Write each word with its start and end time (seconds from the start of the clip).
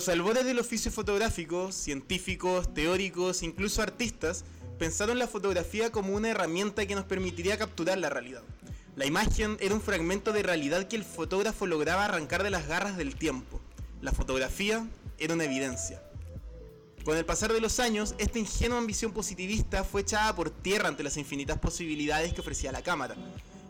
los 0.00 0.08
albores 0.08 0.46
del 0.46 0.58
oficio 0.58 0.90
fotográfico, 0.90 1.72
científicos, 1.72 2.72
teóricos, 2.72 3.42
incluso 3.42 3.82
artistas, 3.82 4.46
pensaron 4.78 5.18
la 5.18 5.26
fotografía 5.26 5.92
como 5.92 6.14
una 6.14 6.30
herramienta 6.30 6.86
que 6.86 6.94
nos 6.94 7.04
permitiría 7.04 7.58
capturar 7.58 7.98
la 7.98 8.08
realidad. 8.08 8.40
La 8.96 9.04
imagen 9.04 9.58
era 9.60 9.74
un 9.74 9.82
fragmento 9.82 10.32
de 10.32 10.42
realidad 10.42 10.88
que 10.88 10.96
el 10.96 11.04
fotógrafo 11.04 11.66
lograba 11.66 12.06
arrancar 12.06 12.42
de 12.42 12.48
las 12.48 12.66
garras 12.66 12.96
del 12.96 13.14
tiempo. 13.14 13.60
La 14.00 14.12
fotografía 14.12 14.88
era 15.18 15.34
una 15.34 15.44
evidencia. 15.44 16.02
Con 17.04 17.18
el 17.18 17.26
pasar 17.26 17.52
de 17.52 17.60
los 17.60 17.78
años, 17.78 18.14
esta 18.16 18.38
ingenua 18.38 18.78
ambición 18.78 19.12
positivista 19.12 19.84
fue 19.84 20.00
echada 20.00 20.34
por 20.34 20.48
tierra 20.48 20.88
ante 20.88 21.02
las 21.02 21.18
infinitas 21.18 21.58
posibilidades 21.58 22.32
que 22.32 22.40
ofrecía 22.40 22.72
la 22.72 22.82
cámara. 22.82 23.16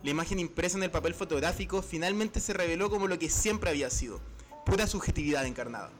La 0.01 0.11
imagen 0.11 0.39
impresa 0.39 0.77
en 0.77 0.83
el 0.83 0.91
papel 0.91 1.13
fotográfico 1.13 1.81
finalmente 1.81 2.39
se 2.39 2.53
reveló 2.53 2.89
como 2.89 3.09
lo 3.09 3.19
que 3.19 3.29
siempre 3.29 3.69
había 3.69 3.89
sido, 3.89 4.21
pura 4.65 4.87
subjetividad 4.87 5.45
encarnada. 5.45 5.91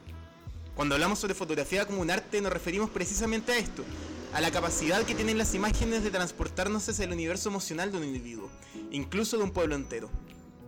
Cuando 0.74 0.94
hablamos 0.94 1.18
sobre 1.18 1.34
fotografía 1.34 1.84
como 1.84 2.00
un 2.00 2.10
arte 2.10 2.40
nos 2.40 2.52
referimos 2.52 2.88
precisamente 2.88 3.52
a 3.52 3.58
esto, 3.58 3.84
a 4.32 4.40
la 4.40 4.50
capacidad 4.50 5.02
que 5.02 5.14
tienen 5.14 5.36
las 5.36 5.54
imágenes 5.54 6.02
de 6.02 6.10
transportarnos 6.10 6.88
hacia 6.88 7.04
el 7.04 7.12
universo 7.12 7.50
emocional 7.50 7.92
de 7.92 7.98
un 7.98 8.04
individuo, 8.04 8.48
incluso 8.90 9.36
de 9.36 9.44
un 9.44 9.50
pueblo 9.50 9.74
entero. 9.74 10.08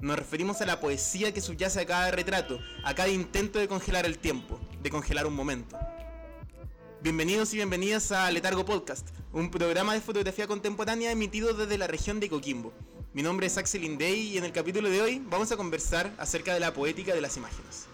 Nos 0.02 0.18
referimos 0.18 0.60
a 0.60 0.66
la 0.66 0.78
poesía 0.78 1.32
que 1.32 1.40
subyace 1.40 1.80
a 1.80 1.86
cada 1.86 2.10
retrato, 2.10 2.60
a 2.84 2.94
cada 2.94 3.08
intento 3.08 3.58
de 3.58 3.66
congelar 3.66 4.04
el 4.04 4.18
tiempo, 4.18 4.60
de 4.82 4.90
congelar 4.90 5.26
un 5.26 5.34
momento. 5.34 5.78
Bienvenidos 7.00 7.54
y 7.54 7.56
bienvenidas 7.56 8.12
a 8.12 8.30
Letargo 8.30 8.66
Podcast, 8.66 9.08
un 9.32 9.50
programa 9.50 9.94
de 9.94 10.02
fotografía 10.02 10.46
contemporánea 10.46 11.12
emitido 11.12 11.54
desde 11.54 11.78
la 11.78 11.86
región 11.86 12.20
de 12.20 12.28
Coquimbo. 12.28 12.74
Mi 13.14 13.22
nombre 13.22 13.46
es 13.46 13.56
Axel 13.56 13.84
Indey 13.84 14.34
y 14.34 14.38
en 14.38 14.44
el 14.44 14.52
capítulo 14.52 14.90
de 14.90 15.00
hoy 15.00 15.22
vamos 15.30 15.50
a 15.50 15.56
conversar 15.56 16.12
acerca 16.18 16.52
de 16.52 16.60
la 16.60 16.74
poética 16.74 17.14
de 17.14 17.22
las 17.22 17.38
imágenes. 17.38 17.86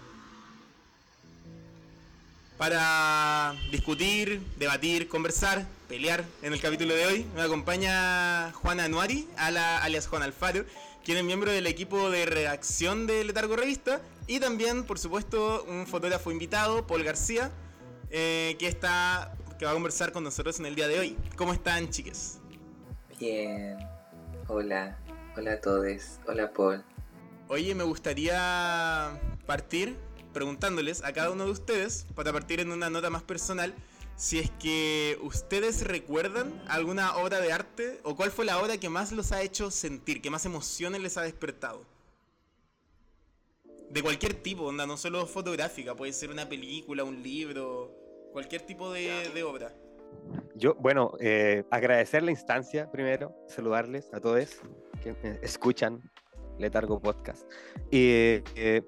Para 2.61 3.55
discutir, 3.71 4.43
debatir, 4.59 5.09
conversar, 5.09 5.67
pelear 5.89 6.27
en 6.43 6.53
el 6.53 6.61
capítulo 6.61 6.95
de 6.95 7.07
hoy 7.07 7.27
me 7.35 7.41
acompaña 7.41 8.53
Juana 8.53 8.85
Anuari, 8.85 9.27
alias 9.39 10.07
Juan 10.07 10.23
Alfaro, 10.23 10.67
quien 11.03 11.17
es 11.17 11.25
miembro 11.25 11.51
del 11.51 11.67
equipo 11.67 12.11
de 12.11 12.27
redacción 12.27 13.07
de 13.07 13.25
Letargo 13.25 13.57
Revista 13.57 14.03
y 14.27 14.41
también, 14.41 14.85
por 14.85 14.99
supuesto, 14.99 15.65
un 15.71 15.87
fotógrafo 15.87 16.31
invitado, 16.31 16.87
Paul 16.87 17.03
García, 17.03 17.51
eh, 18.11 18.57
que 18.59 18.69
está 18.69 19.33
que 19.59 19.65
va 19.65 19.71
a 19.71 19.75
conversar 19.75 20.13
con 20.13 20.23
nosotros 20.23 20.61
en 20.61 20.67
el 20.67 20.75
día 20.75 20.87
de 20.87 20.99
hoy. 20.99 21.17
¿Cómo 21.37 21.55
están, 21.55 21.89
chiques? 21.89 22.41
Bien. 23.19 23.79
Hola. 24.49 24.99
Hola 25.35 25.55
a 25.55 25.61
todos. 25.63 26.19
Hola, 26.27 26.53
Paul. 26.53 26.85
Oye, 27.49 27.75
me 27.75 27.85
gustaría 27.85 29.19
partir 29.47 29.97
preguntándoles 30.33 31.03
a 31.03 31.13
cada 31.13 31.31
uno 31.31 31.45
de 31.45 31.51
ustedes, 31.51 32.07
para 32.15 32.33
partir 32.33 32.61
en 32.61 32.73
una 32.73 32.91
nota 32.91 33.11
más 33.11 33.23
personal, 33.23 33.75
si 34.17 34.39
es 34.39 34.51
que 34.51 35.19
ustedes 35.23 35.87
recuerdan 35.87 36.63
alguna 36.69 37.17
obra 37.17 37.41
de 37.41 37.53
arte 37.53 38.01
o 38.03 38.15
cuál 38.17 38.31
fue 38.31 38.45
la 38.45 38.59
obra 38.61 38.77
que 38.77 38.91
más 38.91 39.13
los 39.13 39.33
ha 39.33 39.41
hecho 39.41 39.71
sentir, 39.71 40.21
que 40.21 40.29
más 40.31 40.45
emociones 40.45 41.01
les 41.01 41.17
ha 41.17 41.23
despertado. 41.23 41.87
De 43.89 44.03
cualquier 44.03 44.35
tipo, 44.35 44.65
onda, 44.65 44.87
no 44.87 44.97
solo 44.97 45.27
fotográfica, 45.27 45.95
puede 45.95 46.13
ser 46.13 46.31
una 46.31 46.49
película, 46.49 47.03
un 47.03 47.23
libro, 47.23 47.91
cualquier 48.33 48.63
tipo 48.63 48.93
de, 48.93 49.43
obra. 49.43 49.75
Yo, 50.55 50.75
bueno, 50.75 51.15
eh, 51.19 51.65
agradecer 51.71 52.23
la 52.23 52.31
instancia 52.31 52.91
primero, 52.93 53.35
saludarles 53.49 54.13
a 54.13 54.21
todos 54.21 54.59
que 55.03 55.39
escuchan 55.43 56.03
Letargo 56.61 57.01
Podcast. 57.01 57.51
Y 57.91 58.43
eh, 58.55 58.83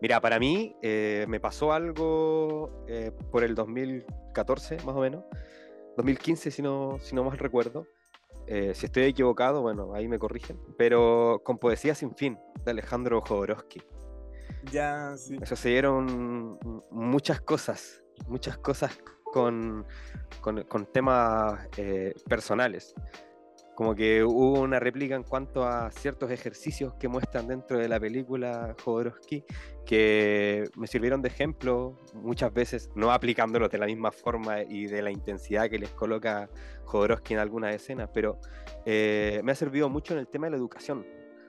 mira, 0.00 0.20
para 0.20 0.38
mí 0.38 0.76
eh, 0.82 1.26
me 1.28 1.40
pasó 1.40 1.72
algo 1.72 2.84
por 3.30 3.44
el 3.44 3.54
2014, 3.54 4.78
más 4.84 4.96
o 4.96 5.00
menos, 5.00 5.24
2015, 5.96 6.50
si 6.50 6.62
no, 6.62 6.98
si 7.00 7.14
no 7.14 7.24
mal 7.24 7.38
recuerdo. 7.38 7.86
si 8.46 8.86
estoy 8.86 9.04
equivocado, 9.04 9.62
bueno, 9.62 9.94
ahí 9.94 10.08
me 10.08 10.18
corrigen, 10.18 10.58
pero 10.76 11.42
con 11.44 11.58
Poesía 11.58 11.94
sin 11.94 12.14
fin, 12.14 12.38
de 12.64 12.70
Alejandro 12.70 13.20
Jodorowsky. 13.20 13.82
Ya, 14.72 15.16
sí. 15.16 15.38
Se 15.44 15.68
dieron 15.68 16.58
muchas 16.90 17.40
cosas, 17.40 18.02
muchas 18.26 18.58
cosas 18.58 18.98
con, 19.32 19.86
con, 20.40 20.86
temas 20.86 21.68
eh, 21.76 22.14
personales. 22.28 22.94
Como 23.78 23.94
que 23.94 24.24
hubo 24.24 24.58
una 24.58 24.80
réplica 24.80 25.14
en 25.14 25.22
cuanto 25.22 25.62
a 25.62 25.92
ciertos 25.92 26.32
ejercicios 26.32 26.94
que 26.94 27.06
muestran 27.06 27.46
dentro 27.46 27.78
de 27.78 27.86
la 27.86 28.00
película 28.00 28.74
Jodorowsky 28.82 29.44
que 29.86 30.68
me 30.74 30.88
sirvieron 30.88 31.22
de 31.22 31.28
ejemplo 31.28 31.96
muchas 32.12 32.52
veces, 32.52 32.90
no 32.96 33.12
aplicándolos 33.12 33.70
de 33.70 33.78
la 33.78 33.86
misma 33.86 34.10
forma 34.10 34.62
y 34.62 34.86
de 34.86 35.00
la 35.00 35.12
intensidad 35.12 35.70
que 35.70 35.78
les 35.78 35.90
coloca 35.90 36.50
Jodorowsky 36.86 37.34
en 37.34 37.38
algunas 37.38 37.72
escenas, 37.72 38.10
pero 38.12 38.40
eh, 38.84 39.40
me 39.44 39.52
ha 39.52 39.54
servido 39.54 39.88
mucho 39.88 40.12
en 40.12 40.18
el 40.18 40.26
tema 40.26 40.48
de 40.48 40.50
la 40.50 40.56
educación 40.56 41.06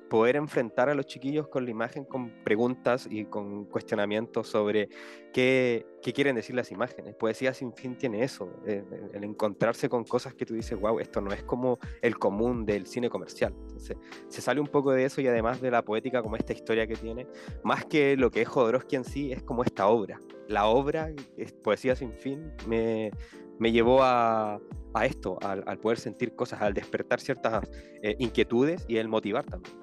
poder 0.09 0.36
enfrentar 0.36 0.90
a 0.90 0.96
los 0.96 1.06
chiquillos 1.06 1.47
con 1.47 1.66
la 1.66 1.72
imagen, 1.72 2.03
con 2.03 2.44
preguntas 2.44 3.08
y 3.09 3.25
con 3.25 3.66
cuestionamientos 3.66 4.47
sobre 4.47 4.90
qué, 5.31 5.86
qué 6.02 6.12
quieren 6.14 6.36
decir 6.36 6.56
las 6.56 6.72
imágenes. 6.72 7.16
Poesía 7.16 7.53
sin 7.53 7.74
fin 7.74 7.97
tiene 7.97 8.24
eso, 8.24 8.52
eh, 8.66 8.84
el 9.14 9.24
encontrarse 9.24 9.88
con 9.88 10.03
cosas 10.03 10.34
que 10.34 10.46
tú 10.46 10.53
dices, 10.53 10.80
wow, 10.80 11.00
esto 11.00 11.22
no 11.22 11.31
es 11.31 11.44
como 11.44 11.80
el 12.02 12.18
común 12.18 12.66
del 12.66 12.88
cine 12.88 13.09
comercial. 13.09 13.53
Entonces, 13.62 13.98
se 14.28 14.42
sale 14.42 14.59
un 14.59 14.68
poco 14.68 14.92
de 14.92 15.06
eso 15.06 15.22
y 15.22 15.28
además 15.28 15.62
de 15.62 15.72
la 15.72 15.84
poética 15.84 16.22
como 16.22 16.36
esta 16.36 16.53
historia 16.53 16.88
que 16.88 16.96
tiene, 16.96 17.28
más 17.64 17.86
que 17.86 18.18
lo 18.18 18.31
que 18.31 18.42
es 18.42 18.48
Jodorowsky 18.48 18.96
en 18.96 19.03
sí, 19.03 19.31
es 19.31 19.44
como 19.44 19.64
esta 19.64 19.88
obra. 19.88 20.19
La 20.48 20.66
obra, 20.66 21.12
es 21.38 21.53
Poesía 21.53 21.96
sin 21.96 22.12
fin, 22.12 22.52
me, 22.68 23.12
me 23.59 23.72
llevó 23.72 24.02
a, 24.02 24.59
a 24.94 25.06
esto, 25.06 25.38
al, 25.42 25.64
al, 25.68 25.78
poder 25.78 26.00
sentir 26.00 26.36
cosas, 26.36 26.62
al 26.62 26.74
despertar 26.74 27.19
ciertas 27.19 27.69
eh, 28.02 28.16
inquietudes 28.18 28.86
y 28.88 28.98
el 28.98 29.08
motivar 29.08 29.46
también. 29.46 29.78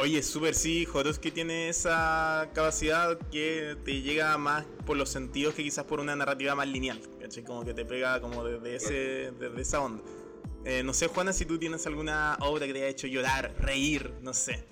Oye, 0.00 0.22
súper 0.22 0.54
sí, 0.54 0.86
que 1.20 1.32
tiene 1.32 1.68
esa 1.68 2.48
capacidad 2.54 3.18
que 3.32 3.76
te 3.84 4.00
llega 4.00 4.38
más 4.38 4.64
por 4.86 4.96
los 4.96 5.08
sentidos 5.08 5.54
que 5.54 5.64
quizás 5.64 5.84
por 5.86 5.98
una 5.98 6.14
narrativa 6.14 6.54
más 6.54 6.68
lineal, 6.68 7.00
¿cachai? 7.20 7.42
Como 7.42 7.64
que 7.64 7.74
te 7.74 7.84
pega 7.84 8.20
como 8.20 8.44
desde, 8.44 8.76
ese, 8.76 9.32
desde 9.40 9.60
esa 9.60 9.80
onda. 9.80 10.04
Eh, 10.64 10.84
no 10.84 10.94
sé, 10.94 11.08
Juana, 11.08 11.32
si 11.32 11.46
tú 11.46 11.58
tienes 11.58 11.84
alguna 11.88 12.38
obra 12.42 12.66
que 12.68 12.74
te 12.74 12.78
haya 12.78 12.88
hecho 12.88 13.08
llorar, 13.08 13.52
reír, 13.58 14.12
no 14.22 14.32
sé. 14.32 14.64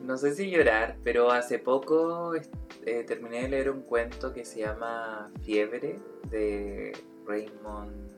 No 0.00 0.16
sé 0.16 0.34
si 0.34 0.50
llorar, 0.50 0.96
pero 1.04 1.30
hace 1.30 1.58
poco 1.58 2.34
eh, 2.34 3.04
terminé 3.06 3.42
de 3.42 3.48
leer 3.48 3.70
un 3.70 3.82
cuento 3.82 4.32
que 4.32 4.46
se 4.46 4.60
llama 4.60 5.30
Fiebre 5.44 5.98
de 6.30 6.96
Raymond 7.26 8.14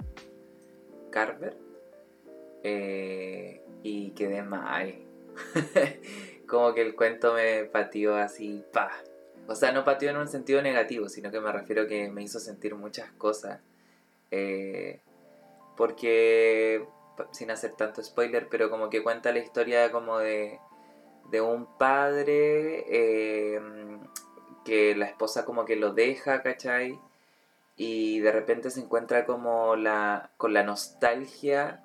Carver 1.11 1.57
eh, 2.63 3.65
y 3.83 4.11
quedé 4.13 4.45
mal 4.45 5.10
como 6.47 6.75
que 6.75 6.83
el 6.83 6.95
cuento 6.95 7.35
me 7.35 7.65
pateó 7.65 8.17
así, 8.17 8.65
pa. 8.73 8.91
O 9.47 9.55
sea, 9.55 9.73
no 9.73 9.85
pateó 9.85 10.11
en 10.11 10.17
un 10.17 10.29
sentido 10.29 10.63
negativo, 10.63 11.09
sino 11.09 11.31
que 11.31 11.41
me 11.41 11.53
refiero 11.53 11.87
que 11.87 12.09
me 12.09 12.23
hizo 12.23 12.39
sentir 12.39 12.75
muchas 12.75 13.11
cosas. 13.13 13.61
Eh, 14.31 15.01
porque, 15.77 16.87
sin 17.33 17.51
hacer 17.51 17.73
tanto 17.73 18.03
spoiler, 18.03 18.49
pero 18.49 18.71
como 18.71 18.91
que 18.91 19.03
cuenta 19.03 19.33
la 19.33 19.39
historia 19.41 19.91
como 19.91 20.19
de, 20.19 20.59
de 21.31 21.41
un 21.41 21.67
padre 21.79 22.85
eh, 22.89 23.61
que 24.65 24.95
la 24.95 25.07
esposa 25.07 25.45
como 25.45 25.65
que 25.65 25.77
lo 25.77 25.93
deja, 25.95 26.43
¿cachai? 26.43 26.99
Y 27.77 28.21
de 28.21 28.33
repente 28.33 28.71
se 28.71 28.81
encuentra 28.81 29.25
como 29.25 29.75
la, 29.77 30.31
con 30.37 30.53
la 30.53 30.63
nostalgia 30.63 31.83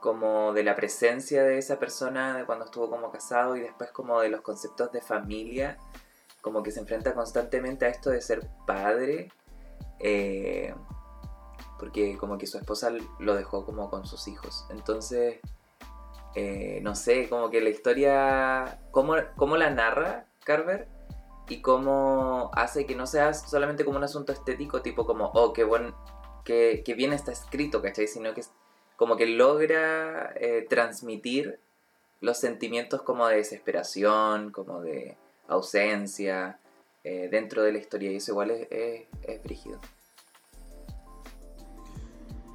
como 0.00 0.52
de 0.52 0.62
la 0.62 0.76
presencia 0.76 1.42
de 1.42 1.58
esa 1.58 1.78
persona 1.78 2.36
de 2.36 2.44
cuando 2.44 2.64
estuvo 2.64 2.88
como 2.88 3.10
casado 3.10 3.56
y 3.56 3.60
después 3.60 3.90
como 3.90 4.20
de 4.20 4.28
los 4.28 4.42
conceptos 4.42 4.92
de 4.92 5.00
familia, 5.00 5.78
como 6.40 6.62
que 6.62 6.70
se 6.70 6.80
enfrenta 6.80 7.14
constantemente 7.14 7.84
a 7.84 7.88
esto 7.88 8.10
de 8.10 8.20
ser 8.20 8.48
padre, 8.66 9.32
eh, 9.98 10.74
porque 11.78 12.16
como 12.16 12.38
que 12.38 12.46
su 12.46 12.58
esposa 12.58 12.90
lo 13.18 13.34
dejó 13.34 13.64
como 13.64 13.90
con 13.90 14.06
sus 14.06 14.28
hijos. 14.28 14.66
Entonces, 14.70 15.40
eh, 16.34 16.80
no 16.82 16.94
sé, 16.94 17.28
como 17.28 17.50
que 17.50 17.60
la 17.60 17.70
historia, 17.70 18.80
cómo, 18.90 19.14
cómo 19.36 19.56
la 19.56 19.70
narra 19.70 20.26
Carver 20.44 20.88
y 21.48 21.60
cómo 21.60 22.50
hace 22.54 22.86
que 22.86 22.94
no 22.94 23.06
sea 23.06 23.34
solamente 23.34 23.84
como 23.84 23.98
un 23.98 24.04
asunto 24.04 24.32
estético, 24.32 24.82
tipo 24.82 25.06
como, 25.06 25.30
oh, 25.34 25.52
qué, 25.52 25.64
buen, 25.64 25.94
qué, 26.44 26.82
qué 26.84 26.94
bien 26.94 27.12
está 27.12 27.32
escrito, 27.32 27.82
¿cachai? 27.82 28.06
Sino 28.06 28.34
que 28.34 28.42
como 28.98 29.16
que 29.16 29.26
logra 29.26 30.34
eh, 30.34 30.66
transmitir 30.68 31.60
los 32.20 32.36
sentimientos 32.36 33.00
como 33.02 33.28
de 33.28 33.36
desesperación, 33.36 34.50
como 34.50 34.80
de 34.80 35.16
ausencia 35.46 36.58
eh, 37.04 37.28
dentro 37.30 37.62
de 37.62 37.70
la 37.70 37.78
historia 37.78 38.10
y 38.10 38.16
eso 38.16 38.32
igual 38.32 38.50
es, 38.50 39.06
es, 39.22 39.42
brígido. 39.44 39.80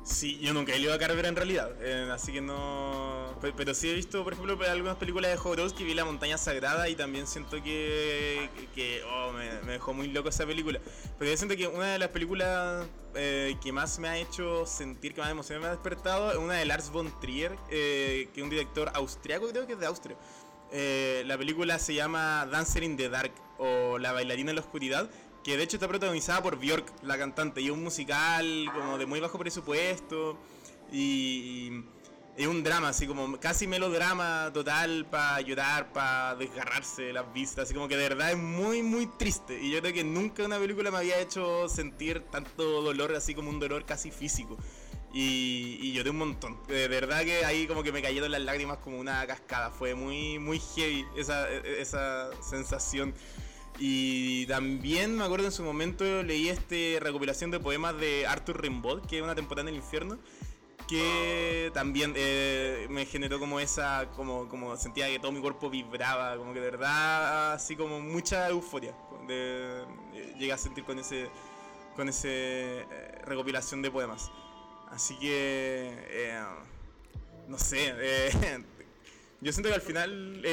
Sí, 0.04 0.38
yo 0.40 0.54
nunca 0.54 0.74
he 0.74 0.80
leído 0.80 0.94
a 0.94 1.00
Carver 1.00 1.26
en 1.26 1.36
realidad, 1.36 1.72
eh, 1.82 2.10
así 2.12 2.34
que 2.34 2.42
no... 2.42 3.34
Pero, 3.56 3.74
sí 3.74 3.90
he 3.90 3.94
visto, 3.94 4.22
por 4.24 4.34
ejemplo, 4.34 4.58
algunas 4.70 4.98
películas 4.98 5.32
de 5.32 5.38
Jodorowsky, 5.38 5.86
vi 5.86 5.94
La 5.94 6.04
Montaña 6.04 6.38
Sagrada 6.38 6.90
y 6.90 6.96
también 6.96 7.26
siento 7.26 7.64
que, 7.64 8.50
que 8.76 9.02
oh, 9.06 9.32
me, 9.32 9.72
dejó 9.72 9.94
muy 9.94 10.08
loco 10.08 10.28
esa 10.28 10.46
película. 10.46 10.80
Pero 11.18 11.32
yo 11.32 11.38
siento 11.38 11.56
que 11.56 11.68
una 11.68 11.94
de 11.94 12.00
las 12.00 12.10
películas 12.10 12.86
eh, 13.16 13.56
que 13.64 13.72
más 13.72 13.98
me 14.00 14.10
ha 14.10 14.18
hecho 14.18 14.66
sentir, 14.66 15.14
que 15.14 15.22
más 15.22 15.32
emoción 15.32 15.62
me 15.62 15.68
ha 15.68 15.72
despertado, 15.72 16.32
es 16.32 16.38
una 16.38 16.56
de 16.56 16.66
Lars 16.66 16.90
von 16.90 17.18
Trier, 17.22 17.56
eh, 17.72 18.28
que 18.34 18.42
es 18.42 18.44
un 18.44 18.50
director 18.50 18.92
austriaco, 18.94 19.48
creo 19.50 19.68
que 19.68 19.74
es 19.74 19.80
de 19.80 19.86
Austria. 19.86 20.18
la 21.26 21.38
película 21.38 21.80
se 21.80 21.94
llama 21.94 22.46
Dancer 22.46 22.84
in 22.84 22.98
the 22.98 23.08
Dark 23.08 23.34
o 23.58 23.98
La 24.00 24.12
bailarina 24.12 24.52
en 24.52 24.56
la 24.56 24.62
oscuridad 24.62 25.10
que 25.44 25.58
de 25.58 25.64
hecho 25.64 25.78
está 25.78 25.88
protagonizada 25.88 26.42
por 26.42 26.58
Björk, 26.58 26.86
la 27.04 27.18
cantante, 27.18 27.62
y 27.62 27.66
es 27.66 27.72
un 27.72 27.84
musical 27.84 28.66
como 28.74 28.98
de 28.98 29.06
muy 29.06 29.20
bajo 29.20 29.38
presupuesto 29.38 30.38
y, 30.92 31.84
es 32.36 32.48
un 32.48 32.64
drama, 32.64 32.90
así 32.90 33.06
como 33.06 33.40
casi 33.40 33.68
melodrama 33.68 34.50
total 34.52 35.06
para 35.06 35.40
llorar, 35.42 35.94
para 35.94 36.36
desgarrarse 36.36 37.14
las 37.14 37.32
vistas, 37.32 37.66
así 37.66 37.76
como 37.76 37.88
que 37.88 37.96
de 37.96 38.10
verdad 38.10 38.32
es 38.32 38.38
muy 38.38 38.82
muy 38.82 39.06
triste 39.06 39.62
y 39.62 39.72
yo 39.72 39.82
creo 39.82 39.94
que 39.94 40.04
nunca 40.04 40.44
una 40.44 40.58
película 40.58 40.90
me 40.90 40.98
había 40.98 41.20
hecho 41.20 41.70
sentir 41.70 42.22
tanto 42.32 42.82
dolor, 42.82 43.14
así 43.14 43.36
como 43.36 43.50
un 43.50 43.60
dolor 43.60 43.86
casi 43.86 44.10
físico. 44.10 44.58
Y, 45.16 45.78
y 45.80 45.94
lloré 45.94 46.10
un 46.10 46.18
montón. 46.18 46.58
De 46.68 46.88
verdad 46.88 47.24
que 47.24 47.46
ahí 47.46 47.68
como 47.68 47.84
que 47.84 47.92
me 47.92 48.02
cayeron 48.02 48.32
las 48.32 48.42
lágrimas 48.42 48.80
como 48.80 48.98
una 48.98 49.28
cascada. 49.28 49.70
Fue 49.70 49.94
muy, 49.94 50.40
muy 50.40 50.60
heavy 50.60 51.06
esa, 51.16 51.48
esa 51.52 52.32
sensación. 52.42 53.14
Y 53.80 54.46
también 54.46 55.18
me 55.18 55.24
acuerdo 55.24 55.48
en 55.48 55.52
su 55.52 55.64
momento 55.64 56.24
leí 56.24 56.50
este 56.50 57.00
recopilación 57.02 57.52
de 57.52 57.60
poemas 57.60 57.98
de 57.98 58.28
Arthur 58.28 58.62
Rimbaud, 58.62 59.02
que 59.08 59.18
es 59.18 59.24
una 59.24 59.36
temporada 59.36 59.68
en 59.68 59.76
el 59.76 59.82
infierno, 59.82 60.20
que 60.88 61.72
también 61.74 62.14
eh, 62.16 62.88
me 62.90 63.06
generó 63.06 63.40
como 63.40 63.60
esa, 63.60 64.10
como, 64.16 64.48
como 64.48 64.78
sentía 64.78 65.08
que 65.08 65.20
todo 65.20 65.32
mi 65.32 65.42
cuerpo 65.42 65.70
vibraba, 65.70 66.38
como 66.38 66.54
que 66.54 66.60
de 66.60 66.72
verdad 66.72 67.54
así 67.54 67.76
como 67.76 68.00
mucha 68.00 68.48
euforia. 68.50 68.94
De, 69.28 69.84
eh, 70.14 70.36
llegué 70.38 70.52
a 70.52 70.58
sentir 70.58 70.84
con 70.84 71.00
ese 71.00 71.30
con 71.96 72.10
ese 72.10 72.82
eh, 72.82 73.22
recopilación 73.26 73.82
de 73.82 73.90
poemas. 73.90 74.32
Así 74.92 75.18
que 75.18 76.38
no 77.48 77.58
sé, 77.58 77.94
yo 79.42 79.52
siento 79.52 79.70
que 79.70 79.76
al 79.76 79.82
final 79.82 80.44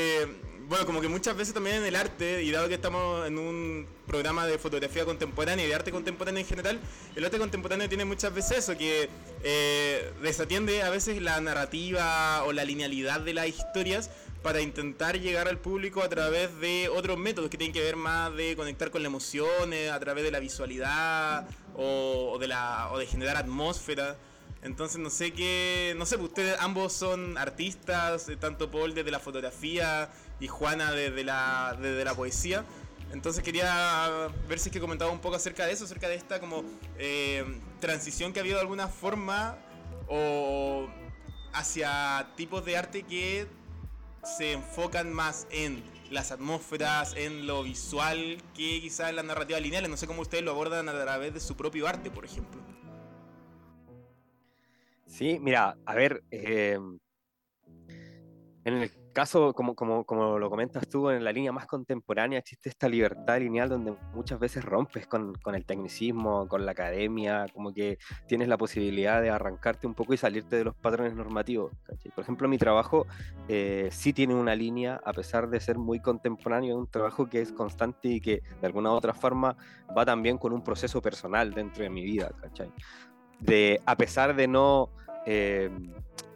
bueno, 0.70 0.86
como 0.86 1.00
que 1.00 1.08
muchas 1.08 1.36
veces 1.36 1.52
también 1.52 1.76
en 1.78 1.84
el 1.84 1.96
arte, 1.96 2.44
y 2.44 2.52
dado 2.52 2.68
que 2.68 2.74
estamos 2.74 3.26
en 3.26 3.38
un 3.38 3.88
programa 4.06 4.46
de 4.46 4.56
fotografía 4.56 5.04
contemporánea 5.04 5.64
y 5.64 5.68
de 5.68 5.74
arte 5.74 5.90
contemporáneo 5.90 6.42
en 6.42 6.46
general, 6.46 6.78
el 7.16 7.24
arte 7.24 7.38
contemporáneo 7.38 7.88
tiene 7.88 8.04
muchas 8.04 8.32
veces 8.32 8.58
eso, 8.58 8.78
que 8.78 9.08
eh, 9.42 10.12
desatiende 10.22 10.84
a 10.84 10.90
veces 10.90 11.20
la 11.20 11.40
narrativa 11.40 12.44
o 12.44 12.52
la 12.52 12.64
linealidad 12.64 13.20
de 13.20 13.34
las 13.34 13.48
historias 13.48 14.10
para 14.44 14.60
intentar 14.60 15.18
llegar 15.18 15.48
al 15.48 15.58
público 15.58 16.04
a 16.04 16.08
través 16.08 16.60
de 16.60 16.88
otros 16.88 17.18
métodos 17.18 17.50
que 17.50 17.58
tienen 17.58 17.74
que 17.74 17.82
ver 17.82 17.96
más 17.96 18.32
de 18.36 18.54
conectar 18.54 18.92
con 18.92 19.02
las 19.02 19.08
emociones, 19.08 19.90
a 19.90 19.98
través 19.98 20.22
de 20.22 20.30
la 20.30 20.38
visualidad 20.38 21.48
o, 21.74 22.38
de, 22.38 22.46
la, 22.46 22.90
o 22.92 22.98
de 22.98 23.06
generar 23.06 23.36
atmósfera. 23.36 24.16
Entonces 24.62 24.98
no 24.98 25.08
sé 25.08 25.32
qué, 25.32 25.94
no 25.96 26.04
sé, 26.04 26.16
pues 26.18 26.28
ustedes 26.28 26.56
ambos 26.60 26.92
son 26.92 27.38
artistas, 27.38 28.28
eh, 28.28 28.36
tanto 28.36 28.70
Paul 28.70 28.94
desde 28.94 29.10
la 29.10 29.18
fotografía 29.18 30.10
y 30.38 30.48
Juana 30.48 30.92
desde 30.92 31.24
la, 31.24 31.76
desde 31.80 32.04
la 32.04 32.14
poesía. 32.14 32.64
Entonces 33.12 33.42
quería 33.42 34.28
ver 34.48 34.58
si 34.58 34.68
es 34.68 34.72
que 34.72 34.80
comentaba 34.80 35.10
un 35.10 35.20
poco 35.20 35.36
acerca 35.36 35.66
de 35.66 35.72
eso, 35.72 35.84
acerca 35.84 36.08
de 36.08 36.14
esta 36.14 36.40
como 36.40 36.62
eh, 36.98 37.44
transición 37.80 38.32
que 38.32 38.40
ha 38.40 38.42
habido 38.42 38.56
de 38.56 38.62
alguna 38.62 38.86
forma 38.86 39.56
o 40.08 40.88
hacia 41.52 42.30
tipos 42.36 42.64
de 42.64 42.76
arte 42.76 43.02
que 43.02 43.46
se 44.22 44.52
enfocan 44.52 45.12
más 45.12 45.46
en 45.50 45.82
las 46.10 46.32
atmósferas, 46.32 47.14
en 47.16 47.46
lo 47.46 47.62
visual, 47.62 48.38
que 48.54 48.80
quizás 48.80 49.10
en 49.10 49.16
la 49.16 49.22
narrativa 49.22 49.58
lineal. 49.58 49.88
No 49.88 49.96
sé 49.96 50.06
cómo 50.06 50.22
ustedes 50.22 50.44
lo 50.44 50.50
abordan 50.50 50.88
a 50.88 50.92
través 50.92 51.32
de 51.32 51.40
su 51.40 51.56
propio 51.56 51.88
arte, 51.88 52.10
por 52.10 52.24
ejemplo. 52.24 52.60
Sí, 55.20 55.38
mira, 55.38 55.76
a 55.84 55.94
ver, 55.94 56.24
eh, 56.30 56.78
en 58.64 58.74
el 58.74 58.90
caso, 59.12 59.52
como, 59.52 59.74
como, 59.74 60.06
como, 60.06 60.38
lo 60.38 60.48
comentas 60.48 60.88
tú, 60.88 61.10
en 61.10 61.22
la 61.22 61.30
línea 61.30 61.52
más 61.52 61.66
contemporánea 61.66 62.38
existe 62.38 62.70
esta 62.70 62.88
libertad 62.88 63.38
lineal 63.38 63.68
donde 63.68 63.94
muchas 64.14 64.40
veces 64.40 64.64
rompes 64.64 65.06
con, 65.06 65.34
con, 65.34 65.54
el 65.54 65.66
tecnicismo, 65.66 66.48
con 66.48 66.64
la 66.64 66.72
academia, 66.72 67.44
como 67.52 67.74
que 67.74 67.98
tienes 68.28 68.48
la 68.48 68.56
posibilidad 68.56 69.20
de 69.20 69.28
arrancarte 69.28 69.86
un 69.86 69.92
poco 69.92 70.14
y 70.14 70.16
salirte 70.16 70.56
de 70.56 70.64
los 70.64 70.74
patrones 70.74 71.14
normativos. 71.14 71.70
Por 72.14 72.22
ejemplo, 72.22 72.48
mi 72.48 72.56
trabajo 72.56 73.06
eh, 73.46 73.90
sí 73.92 74.14
tiene 74.14 74.34
una 74.34 74.54
línea, 74.54 75.02
a 75.04 75.12
pesar 75.12 75.50
de 75.50 75.60
ser 75.60 75.76
muy 75.76 76.00
contemporáneo, 76.00 76.78
un 76.78 76.90
trabajo 76.90 77.28
que 77.28 77.42
es 77.42 77.52
constante 77.52 78.08
y 78.08 78.22
que 78.22 78.40
de 78.58 78.66
alguna 78.66 78.90
u 78.90 78.94
otra 78.94 79.12
forma 79.12 79.54
va 79.94 80.06
también 80.06 80.38
con 80.38 80.54
un 80.54 80.64
proceso 80.64 81.02
personal 81.02 81.52
dentro 81.52 81.82
de 81.82 81.90
mi 81.90 82.04
vida. 82.04 82.32
¿cachai? 82.40 82.72
De, 83.38 83.82
a 83.84 83.96
pesar 83.96 84.34
de 84.34 84.48
no... 84.48 84.88
Eh, 85.26 85.70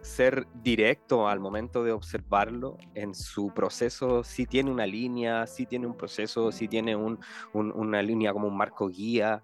ser 0.04 0.46
directo 0.62 1.26
al 1.28 1.40
momento 1.40 1.82
de 1.82 1.92
observarlo 1.92 2.76
en 2.94 3.14
su 3.14 3.52
proceso, 3.54 4.22
si 4.22 4.44
tiene 4.44 4.70
una 4.70 4.86
línea, 4.86 5.46
si 5.46 5.64
tiene 5.64 5.86
un 5.86 5.96
proceso, 5.96 6.52
si 6.52 6.68
tiene 6.68 6.94
un, 6.94 7.18
una 7.54 8.02
línea 8.02 8.32
como 8.32 8.48
un 8.48 8.56
marco 8.56 8.88
guía. 8.88 9.42